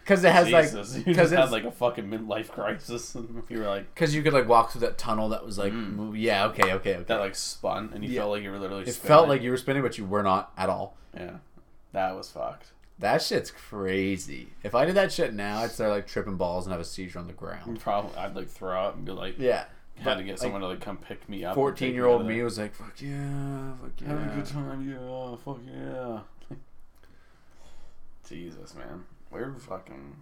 Because 0.00 0.22
it 0.22 0.32
has 0.32 0.46
Jesus, 0.46 0.94
like 0.96 1.04
because 1.04 1.30
just 1.30 1.40
had 1.40 1.50
like 1.50 1.64
a 1.64 1.72
fucking 1.72 2.04
midlife 2.08 2.48
crisis, 2.48 3.14
and 3.16 3.42
you 3.48 3.58
were 3.58 3.66
like 3.66 3.92
because 3.94 4.14
you 4.14 4.22
could 4.22 4.32
like 4.32 4.46
walk 4.46 4.70
through 4.70 4.82
that 4.82 4.96
tunnel 4.98 5.30
that 5.30 5.44
was 5.44 5.58
like 5.58 5.72
Mm. 5.72 5.94
move. 5.94 6.16
Yeah. 6.16 6.46
Okay. 6.46 6.72
Okay. 6.74 6.94
Okay. 6.96 7.04
that 7.08 7.18
like 7.20 7.34
spun, 7.34 7.90
and 7.94 8.04
you 8.04 8.10
Yeah. 8.10 8.20
felt 8.20 8.30
like 8.32 8.42
you 8.44 8.50
were 8.52 8.58
literally. 8.58 8.82
it 8.82 8.92
spinning. 8.92 9.08
felt 9.08 9.28
like 9.28 9.42
you 9.42 9.50
were 9.50 9.56
spinning, 9.56 9.82
but 9.82 9.96
you 9.98 10.04
were 10.04 10.22
not 10.22 10.52
at 10.56 10.68
all. 10.68 10.96
yeah, 11.16 11.38
that 11.94 12.14
was 12.14 12.30
fucked. 12.30 12.72
That 12.98 13.22
shit's 13.22 13.50
crazy. 13.50 14.50
If 14.62 14.74
I 14.74 14.84
did 14.84 14.94
that 14.94 15.12
shit 15.12 15.34
now, 15.34 15.58
I'd 15.60 15.70
start 15.72 15.90
like 15.90 16.06
tripping 16.06 16.36
balls 16.36 16.64
and 16.66 16.72
have 16.72 16.80
a 16.80 16.84
seizure 16.84 17.18
on 17.18 17.26
the 17.26 17.32
ground. 17.32 17.80
Probably, 17.80 18.14
I'd 18.16 18.36
like 18.36 18.48
throw 18.48 18.78
up 18.78 18.94
and 18.94 19.04
be 19.04 19.10
like, 19.12 19.36
Yeah. 19.38 19.64
had 19.98 20.14
to 20.18 20.22
get 20.22 20.32
like, 20.32 20.38
someone 20.38 20.60
to 20.60 20.68
like 20.68 20.80
come 20.80 20.98
pick 20.98 21.28
me 21.28 21.44
up. 21.44 21.54
Fourteen 21.56 21.94
year 21.94 22.06
old 22.06 22.24
me 22.26 22.40
was 22.42 22.58
like, 22.58 22.72
"Fuck 22.74 23.00
yeah, 23.00 23.72
fuck 23.80 23.90
yeah." 24.00 24.08
Having 24.08 24.28
a 24.28 24.34
good 24.36 24.46
time, 24.46 24.88
yeah, 24.88 25.36
fuck 25.44 25.58
yeah. 25.66 26.56
Jesus, 28.28 28.74
man, 28.74 29.04
we're 29.30 29.52
fucking 29.58 30.16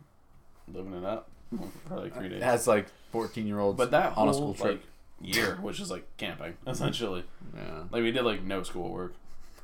living 0.73 0.95
it 0.95 1.05
up 1.05 1.31
for 1.89 1.97
like 2.01 2.15
three 2.17 2.29
days. 2.29 2.41
That's 2.41 2.67
like 2.67 2.87
fourteen 3.11 3.47
year 3.47 3.61
olds. 3.61 3.77
but 3.77 3.91
that 3.91 4.09
on 4.17 4.29
whole 4.29 4.31
a 4.31 4.35
school 4.35 4.55
trip. 4.55 4.83
like 5.21 5.35
year, 5.35 5.57
which 5.61 5.81
is 5.81 5.91
like 5.91 6.05
camping 6.17 6.55
essentially. 6.67 7.25
Yeah. 7.55 7.85
Like 7.91 8.03
we 8.03 8.11
did 8.13 8.23
like 8.25 8.43
no 8.43 8.63
schoolwork. 8.63 9.15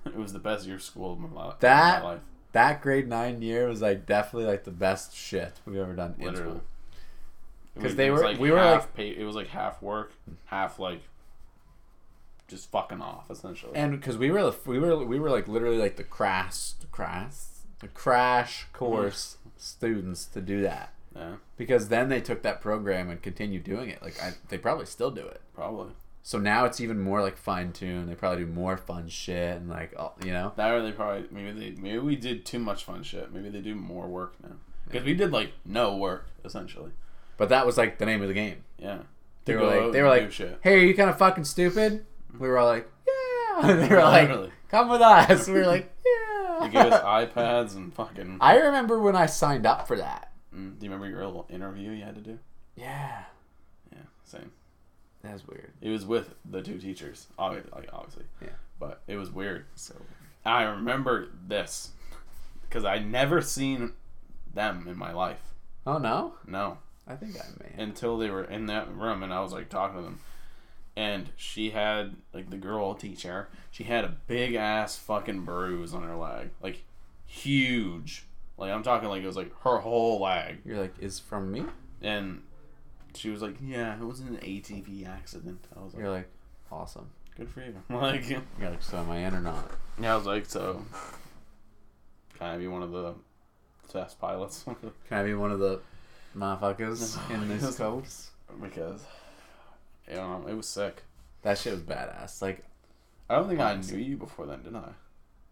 It 0.14 0.18
was 0.18 0.32
the 0.32 0.38
best 0.38 0.66
year 0.66 0.76
of 0.76 0.82
school 0.82 1.12
of 1.14 1.18
my, 1.20 1.52
That- 1.60 2.02
my 2.02 2.08
life. 2.12 2.20
That 2.52 2.80
grade 2.80 3.06
nine 3.08 3.42
year 3.42 3.68
was 3.68 3.82
like 3.82 4.06
definitely 4.06 4.48
like 4.48 4.64
the 4.64 4.70
best 4.70 5.14
shit 5.14 5.52
we've 5.66 5.76
ever 5.76 5.92
done 5.94 6.14
in 6.18 6.24
Literally. 6.24 6.50
school. 6.60 6.62
'Cause 7.82 7.94
they 7.94 8.10
were- 8.10 8.34
we 8.38 8.50
were, 8.50 8.56
like- 8.56 8.94
pay, 8.94 9.10
it 9.10 9.24
was 9.24 9.36
like 9.36 9.48
half 9.48 9.80
work, 9.82 10.12
half 10.46 10.78
like 10.78 11.02
just 12.48 12.70
fucking 12.70 13.00
off 13.02 13.30
essentially. 13.30 13.72
And 13.76 13.92
because 13.92 14.16
we 14.16 14.30
were 14.30 14.52
we 14.64 14.78
were 14.78 14.96
we 15.04 15.20
were 15.20 15.30
like 15.30 15.46
literally 15.46 15.76
like 15.78 15.96
the 15.96 16.04
crash 16.04 16.72
crash 16.90 17.34
the 17.80 17.88
crash 17.88 18.66
course 18.72 19.36
students 19.56 20.24
to 20.24 20.40
do 20.40 20.62
that 20.62 20.92
yeah, 21.14 21.34
because 21.56 21.88
then 21.88 22.08
they 22.08 22.20
took 22.20 22.42
that 22.42 22.60
program 22.60 23.10
and 23.10 23.20
continued 23.22 23.64
doing 23.64 23.90
it. 23.90 24.02
Like 24.02 24.20
I, 24.22 24.32
they 24.48 24.56
probably 24.58 24.86
still 24.86 25.10
do 25.10 25.26
it. 25.26 25.40
probably. 25.54 25.92
So 26.28 26.38
now 26.38 26.66
it's 26.66 26.78
even 26.78 27.00
more 27.00 27.22
like 27.22 27.38
fine 27.38 27.72
tuned. 27.72 28.06
They 28.06 28.14
probably 28.14 28.44
do 28.44 28.52
more 28.52 28.76
fun 28.76 29.08
shit 29.08 29.56
and 29.56 29.70
like 29.70 29.94
all, 29.96 30.14
you 30.22 30.30
know. 30.30 30.52
That 30.56 30.70
or 30.74 30.82
they 30.82 30.92
probably 30.92 31.24
maybe 31.30 31.58
they 31.58 31.80
maybe 31.80 31.98
we 32.00 32.16
did 32.16 32.44
too 32.44 32.58
much 32.58 32.84
fun 32.84 33.02
shit. 33.02 33.32
Maybe 33.32 33.48
they 33.48 33.62
do 33.62 33.74
more 33.74 34.06
work 34.06 34.34
now 34.42 34.56
because 34.84 35.06
we 35.06 35.14
did 35.14 35.32
like 35.32 35.52
no 35.64 35.96
work 35.96 36.28
essentially. 36.44 36.90
But 37.38 37.48
that 37.48 37.64
was 37.64 37.78
like 37.78 37.96
the 37.96 38.04
name 38.04 38.20
of 38.20 38.28
the 38.28 38.34
game. 38.34 38.62
Yeah, 38.78 38.98
They 39.46 39.56
were 39.56 39.62
like 39.64 39.92
they 39.92 40.02
were 40.02 40.10
like, 40.10 40.30
shit. 40.30 40.58
hey, 40.60 40.74
are 40.74 40.84
you 40.84 40.94
kind 40.94 41.08
of 41.08 41.16
fucking 41.16 41.44
stupid? 41.44 42.04
We 42.38 42.46
were 42.46 42.58
all 42.58 42.66
like, 42.66 42.90
yeah. 43.06 43.70
And 43.70 43.80
they 43.84 43.88
were 43.88 44.02
like, 44.02 44.50
come 44.68 44.90
with 44.90 45.00
us. 45.00 45.48
We 45.48 45.54
were 45.54 45.66
like, 45.66 45.90
yeah. 46.04 46.58
They 46.60 46.68
gave 46.68 46.92
us 46.92 47.02
iPads 47.02 47.74
and 47.74 47.94
fucking. 47.94 48.36
I 48.42 48.58
remember 48.58 49.00
when 49.00 49.16
I 49.16 49.24
signed 49.24 49.64
up 49.64 49.88
for 49.88 49.96
that. 49.96 50.30
Mm, 50.54 50.78
do 50.78 50.84
you 50.84 50.92
remember 50.92 51.08
your 51.08 51.24
little 51.24 51.46
interview 51.48 51.90
you 51.92 52.04
had 52.04 52.16
to 52.16 52.20
do? 52.20 52.38
Yeah, 52.76 53.22
Yeah, 53.90 54.02
same. 54.24 54.52
That's 55.30 55.46
weird. 55.46 55.72
It 55.80 55.90
was 55.90 56.04
with 56.06 56.34
the 56.48 56.62
two 56.62 56.78
teachers, 56.78 57.26
obviously. 57.38 57.70
Like, 57.74 57.88
obviously. 57.92 58.24
Yeah. 58.42 58.48
But 58.80 59.00
it 59.06 59.16
was 59.16 59.30
weird. 59.30 59.66
So 59.74 59.94
I 60.44 60.62
remember 60.64 61.28
this 61.46 61.90
because 62.62 62.84
I 62.84 62.98
never 62.98 63.40
seen 63.40 63.92
them 64.54 64.86
in 64.88 64.96
my 64.98 65.12
life. 65.12 65.40
oh 65.86 65.98
no, 65.98 66.34
No, 66.46 66.78
I 67.06 67.14
think 67.16 67.36
I 67.36 67.44
may. 67.60 67.82
until 67.82 68.18
they 68.18 68.30
were 68.30 68.44
in 68.44 68.66
that 68.66 68.94
room 68.94 69.22
and 69.22 69.32
I 69.32 69.40
was 69.40 69.52
like 69.52 69.68
talking 69.68 69.96
to 69.98 70.02
them. 70.02 70.20
And 70.96 71.30
she 71.36 71.70
had 71.70 72.16
like 72.32 72.50
the 72.50 72.56
girl 72.56 72.94
teacher. 72.94 73.48
She 73.70 73.84
had 73.84 74.04
a 74.04 74.16
big 74.26 74.54
ass 74.54 74.96
fucking 74.96 75.42
bruise 75.44 75.94
on 75.94 76.02
her 76.02 76.16
leg, 76.16 76.50
like 76.62 76.82
huge. 77.26 78.24
Like 78.56 78.72
I'm 78.72 78.82
talking 78.82 79.08
like 79.08 79.22
it 79.22 79.26
was 79.26 79.36
like 79.36 79.52
her 79.62 79.78
whole 79.78 80.20
leg. 80.20 80.58
You're 80.64 80.78
like, 80.80 80.94
is 80.98 81.18
from 81.20 81.52
me? 81.52 81.64
And 82.02 82.42
she 83.18 83.30
was 83.30 83.42
like, 83.42 83.56
"Yeah, 83.62 83.94
it 83.94 84.04
was 84.04 84.20
an 84.20 84.36
ATV 84.42 85.06
accident." 85.08 85.64
I 85.76 85.82
was 85.82 85.94
like, 85.94 86.02
You're 86.02 86.12
like, 86.12 86.28
awesome. 86.70 87.10
"Good 87.36 87.50
for 87.50 87.60
you." 87.60 87.74
Like, 87.90 88.28
You're 88.28 88.42
like, 88.70 88.82
so 88.82 88.98
am 88.98 89.10
I 89.10 89.18
in 89.18 89.34
or 89.34 89.40
not? 89.40 89.70
yeah, 90.00 90.14
I 90.14 90.16
was 90.16 90.26
like, 90.26 90.46
"So, 90.46 90.82
can 92.38 92.46
I 92.48 92.56
be 92.56 92.68
one 92.68 92.82
of 92.82 92.92
the 92.92 93.14
test 93.92 94.18
pilots?" 94.20 94.64
Can 95.08 95.18
I 95.18 95.22
be 95.24 95.34
one 95.34 95.50
of 95.50 95.58
the 95.58 95.80
motherfuckers 96.36 97.18
in 97.30 97.48
this 97.48 97.76
coast? 97.76 98.30
because, 98.62 99.04
you 100.08 100.16
know, 100.16 100.44
it 100.48 100.54
was 100.54 100.66
sick. 100.66 101.02
That 101.42 101.58
shit 101.58 101.72
was 101.74 101.82
badass. 101.82 102.40
Like, 102.42 102.64
I 103.28 103.36
don't 103.36 103.48
think 103.48 103.60
I 103.60 103.74
knew 103.76 103.98
you 103.98 104.16
before 104.16 104.46
then, 104.46 104.62
did 104.62 104.74
I? 104.74 104.90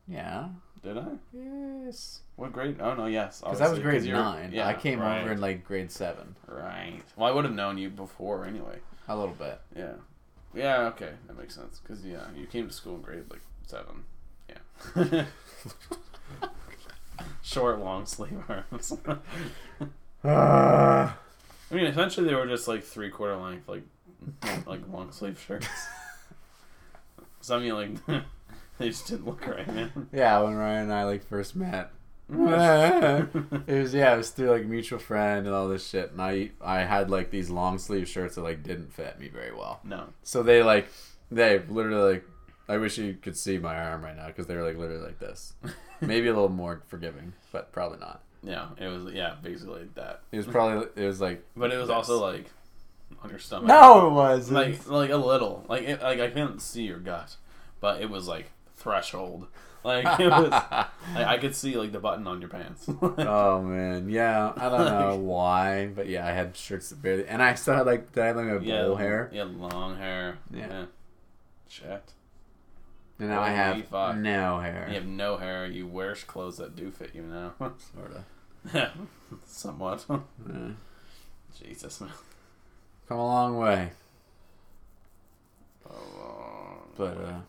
yeah. 0.08 0.48
Did 0.86 0.98
I? 0.98 1.04
Yes. 1.32 2.20
What 2.36 2.52
grade? 2.52 2.76
Oh 2.80 2.94
no, 2.94 3.06
yes. 3.06 3.40
Because 3.40 3.58
that 3.58 3.64
was 3.70 3.78
obviously, 3.78 3.82
grade 3.82 3.96
'cause 4.02 4.06
you're- 4.06 4.20
nine. 4.20 4.52
Yeah, 4.52 4.68
I 4.68 4.74
came 4.74 5.00
right, 5.00 5.20
over 5.20 5.32
in 5.32 5.40
like 5.40 5.64
grade 5.64 5.90
seven. 5.90 6.36
Right. 6.46 7.00
Well, 7.16 7.28
I 7.28 7.32
would 7.34 7.44
have 7.44 7.54
known 7.54 7.76
you 7.76 7.90
before 7.90 8.44
anyway. 8.44 8.78
A 9.08 9.16
little 9.16 9.34
bit. 9.34 9.60
Yeah. 9.74 9.94
Yeah. 10.54 10.82
Okay, 10.94 11.10
that 11.26 11.36
makes 11.36 11.56
sense. 11.56 11.80
Because 11.80 12.06
yeah, 12.06 12.20
you 12.36 12.46
came 12.46 12.68
to 12.68 12.72
school 12.72 12.94
in 12.94 13.02
grade 13.02 13.24
like 13.28 13.40
seven. 13.66 14.04
Yeah. 14.48 15.24
Short, 17.42 17.80
long 17.80 18.06
sleeve 18.06 18.38
arms. 18.48 18.92
I 20.24 21.12
mean, 21.72 21.86
essentially, 21.86 22.28
they 22.28 22.34
were 22.36 22.46
just 22.46 22.68
like 22.68 22.84
three 22.84 23.10
quarter 23.10 23.34
length, 23.36 23.68
like 23.68 23.82
like 24.66 24.82
long 24.88 25.10
sleeve 25.10 25.42
shirts. 25.44 25.66
Some 27.40 27.58
of 27.58 27.64
you 27.64 27.74
like 27.74 27.90
they 28.78 28.88
just 28.88 29.06
didn't 29.06 29.26
look 29.26 29.46
right, 29.46 29.66
man. 29.72 30.08
yeah, 30.12 30.38
when 30.40 30.54
Ryan 30.54 30.84
and 30.84 30.92
I 30.92 31.04
like 31.04 31.24
first 31.24 31.56
met. 31.56 31.90
Mm. 32.30 33.64
it 33.68 33.80
was 33.82 33.94
yeah, 33.94 34.14
it 34.14 34.16
was 34.16 34.30
through 34.30 34.50
like 34.50 34.66
mutual 34.66 34.98
friend 34.98 35.46
and 35.46 35.54
all 35.54 35.68
this 35.68 35.86
shit. 35.88 36.10
And 36.12 36.20
I 36.20 36.50
I 36.60 36.80
had 36.80 37.10
like 37.10 37.30
these 37.30 37.50
long 37.50 37.78
sleeve 37.78 38.08
shirts 38.08 38.34
that 38.34 38.42
like 38.42 38.62
didn't 38.62 38.92
fit 38.92 39.18
me 39.20 39.28
very 39.28 39.52
well. 39.54 39.80
no. 39.84 40.08
So 40.22 40.42
they 40.42 40.62
like 40.62 40.88
they 41.30 41.60
literally 41.68 42.14
like 42.14 42.24
I 42.68 42.78
wish 42.78 42.98
you 42.98 43.16
could 43.20 43.36
see 43.36 43.58
my 43.58 43.76
arm 43.78 44.02
right 44.02 44.16
now 44.16 44.26
because 44.26 44.46
they 44.48 44.56
were 44.56 44.64
like 44.64 44.76
literally 44.76 45.04
like 45.04 45.18
this. 45.20 45.54
Maybe 46.00 46.26
a 46.26 46.32
little 46.34 46.48
more 46.48 46.82
forgiving, 46.88 47.32
but 47.52 47.70
probably 47.72 47.98
not. 47.98 48.22
Yeah, 48.42 48.66
it 48.78 48.88
was 48.88 49.14
yeah, 49.14 49.36
basically 49.42 49.80
like 49.80 49.94
that. 49.94 50.22
It 50.32 50.36
was 50.38 50.46
probably 50.46 50.88
it 51.00 51.06
was 51.06 51.20
like 51.20 51.44
But 51.56 51.72
it 51.72 51.78
was 51.78 51.88
Yes. 51.88 51.96
also 51.96 52.20
like 52.20 52.46
on 53.22 53.30
your 53.30 53.38
stomach. 53.38 53.68
no, 53.68 54.08
it 54.08 54.12
was 54.12 54.50
like 54.50 54.88
like 54.88 55.10
a 55.10 55.16
little. 55.16 55.64
Like 55.68 55.84
it, 55.84 56.02
like 56.02 56.18
I 56.18 56.28
couldn't 56.28 56.58
see 56.60 56.82
your 56.82 56.98
gut, 56.98 57.36
but 57.80 58.02
it 58.02 58.10
was 58.10 58.26
like 58.26 58.50
threshold. 58.76 59.46
Like 59.84 60.04
it 60.20 60.28
was. 60.28 60.50
like, 60.50 60.86
I 61.14 61.38
could 61.38 61.54
see 61.54 61.76
like 61.76 61.92
the 61.92 62.00
button 62.00 62.26
on 62.26 62.40
your 62.40 62.50
pants. 62.50 62.86
oh 63.00 63.62
man, 63.62 64.08
yeah. 64.08 64.52
I 64.56 64.68
don't 64.68 64.84
know 64.86 65.16
why, 65.16 65.86
but 65.94 66.08
yeah, 66.08 66.26
I 66.26 66.32
had 66.32 66.56
shirts 66.56 66.90
that 66.90 67.00
barely, 67.00 67.26
and 67.28 67.42
I 67.42 67.54
still 67.54 67.74
had 67.74 67.86
like 67.86 68.16
I 68.18 68.26
had 68.26 68.36
like 68.36 68.46
a 68.46 68.64
yeah, 68.64 68.82
bowl 68.82 68.96
hair, 68.96 69.30
Yeah, 69.32 69.44
long 69.44 69.96
hair. 69.96 70.38
Yeah. 70.52 70.66
Yeah. 70.68 70.84
Shit. 71.68 72.12
and 73.18 73.28
now 73.28 73.40
I 73.42 73.50
have 73.50 73.84
fuck. 73.86 74.16
no 74.16 74.58
hair. 74.58 74.86
You 74.88 74.94
have 74.94 75.06
no 75.06 75.36
hair. 75.36 75.66
You 75.66 75.86
wear 75.86 76.14
clothes 76.14 76.56
that 76.58 76.74
do 76.76 76.90
fit 76.90 77.10
you 77.14 77.22
now. 77.22 77.54
Sort 77.58 78.12
of. 78.12 78.24
yeah, 78.74 78.90
somewhat. 79.44 80.04
Yeah. 80.48 80.70
Jesus, 81.58 82.00
man. 82.00 82.10
Come 83.08 83.18
a 83.18 83.24
long 83.26 83.56
way, 83.56 83.90
Oh, 85.88 86.78
but 86.96 87.16
uh, 87.18 87.40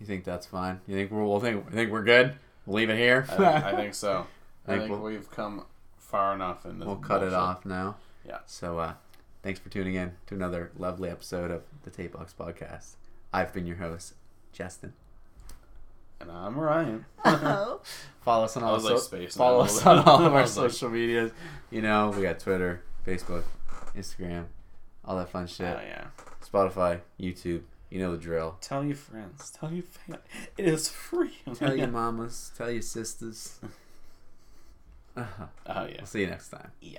you 0.00 0.06
think 0.06 0.24
that's 0.24 0.46
fine? 0.46 0.80
You 0.86 0.94
think 0.96 1.10
we're 1.10 1.24
we'll 1.24 1.40
think 1.40 1.64
you 1.64 1.70
think 1.76 1.90
we're 1.90 2.04
good? 2.04 2.34
We'll 2.66 2.76
leave 2.76 2.90
it 2.90 2.96
here. 2.98 3.26
I, 3.30 3.44
I 3.72 3.76
think 3.76 3.94
so. 3.94 4.26
I 4.66 4.70
Think 4.70 4.80
think 4.82 4.90
we'll- 4.92 5.00
we've 5.12 5.30
come 5.30 5.64
far 5.98 6.34
enough 6.34 6.64
in 6.66 6.78
this. 6.78 6.86
we'll 6.86 6.96
cut 6.96 7.22
it 7.22 7.32
off 7.32 7.64
now. 7.64 7.96
Yeah. 8.26 8.38
So 8.46 8.78
uh, 8.78 8.94
thanks 9.42 9.60
for 9.60 9.68
tuning 9.68 9.94
in 9.94 10.12
to 10.26 10.34
another 10.34 10.72
lovely 10.76 11.08
episode 11.08 11.50
of 11.50 11.62
the 11.84 11.90
Tape 11.90 12.12
Box 12.14 12.34
Podcast. 12.38 12.94
I've 13.32 13.52
been 13.52 13.66
your 13.66 13.76
host, 13.76 14.14
Justin. 14.52 14.92
And 16.20 16.30
I'm 16.32 16.58
Ryan. 16.58 17.04
Follow 17.24 18.44
us 18.44 18.56
on 18.56 18.62
all 18.64 18.80
so- 18.80 18.94
like 18.94 19.02
spacing 19.02 19.38
follow 19.38 19.60
us 19.60 19.84
on 19.86 19.98
all 20.00 20.16
of 20.24 20.32
our 20.34 20.42
was 20.42 20.56
like- 20.56 20.70
social 20.70 20.90
medias. 20.90 21.30
You 21.70 21.82
know, 21.82 22.10
we 22.16 22.22
got 22.22 22.38
Twitter, 22.40 22.82
Facebook, 23.06 23.44
Instagram, 23.96 24.46
all 25.04 25.16
that 25.18 25.28
fun 25.30 25.46
shit. 25.46 25.66
Oh 25.66 25.80
yeah. 25.86 26.06
Spotify, 26.44 27.00
YouTube. 27.20 27.62
You 27.90 28.00
know 28.00 28.12
the 28.12 28.18
drill. 28.18 28.56
Tell 28.60 28.84
your 28.84 28.96
friends. 28.96 29.50
Tell 29.50 29.72
your 29.72 29.84
family. 29.84 30.20
It 30.56 30.66
is 30.66 30.88
free. 30.88 31.38
Tell 31.54 31.76
your 31.76 31.86
mamas. 31.88 32.50
Tell 32.56 32.70
your 32.70 32.82
sisters. 32.82 33.58
Uh-huh. 35.16 35.46
Oh 35.66 35.86
yeah. 35.86 35.94
We'll 35.96 36.06
see 36.06 36.20
you 36.20 36.26
next 36.26 36.50
time. 36.50 36.72
Yeah. 36.82 36.98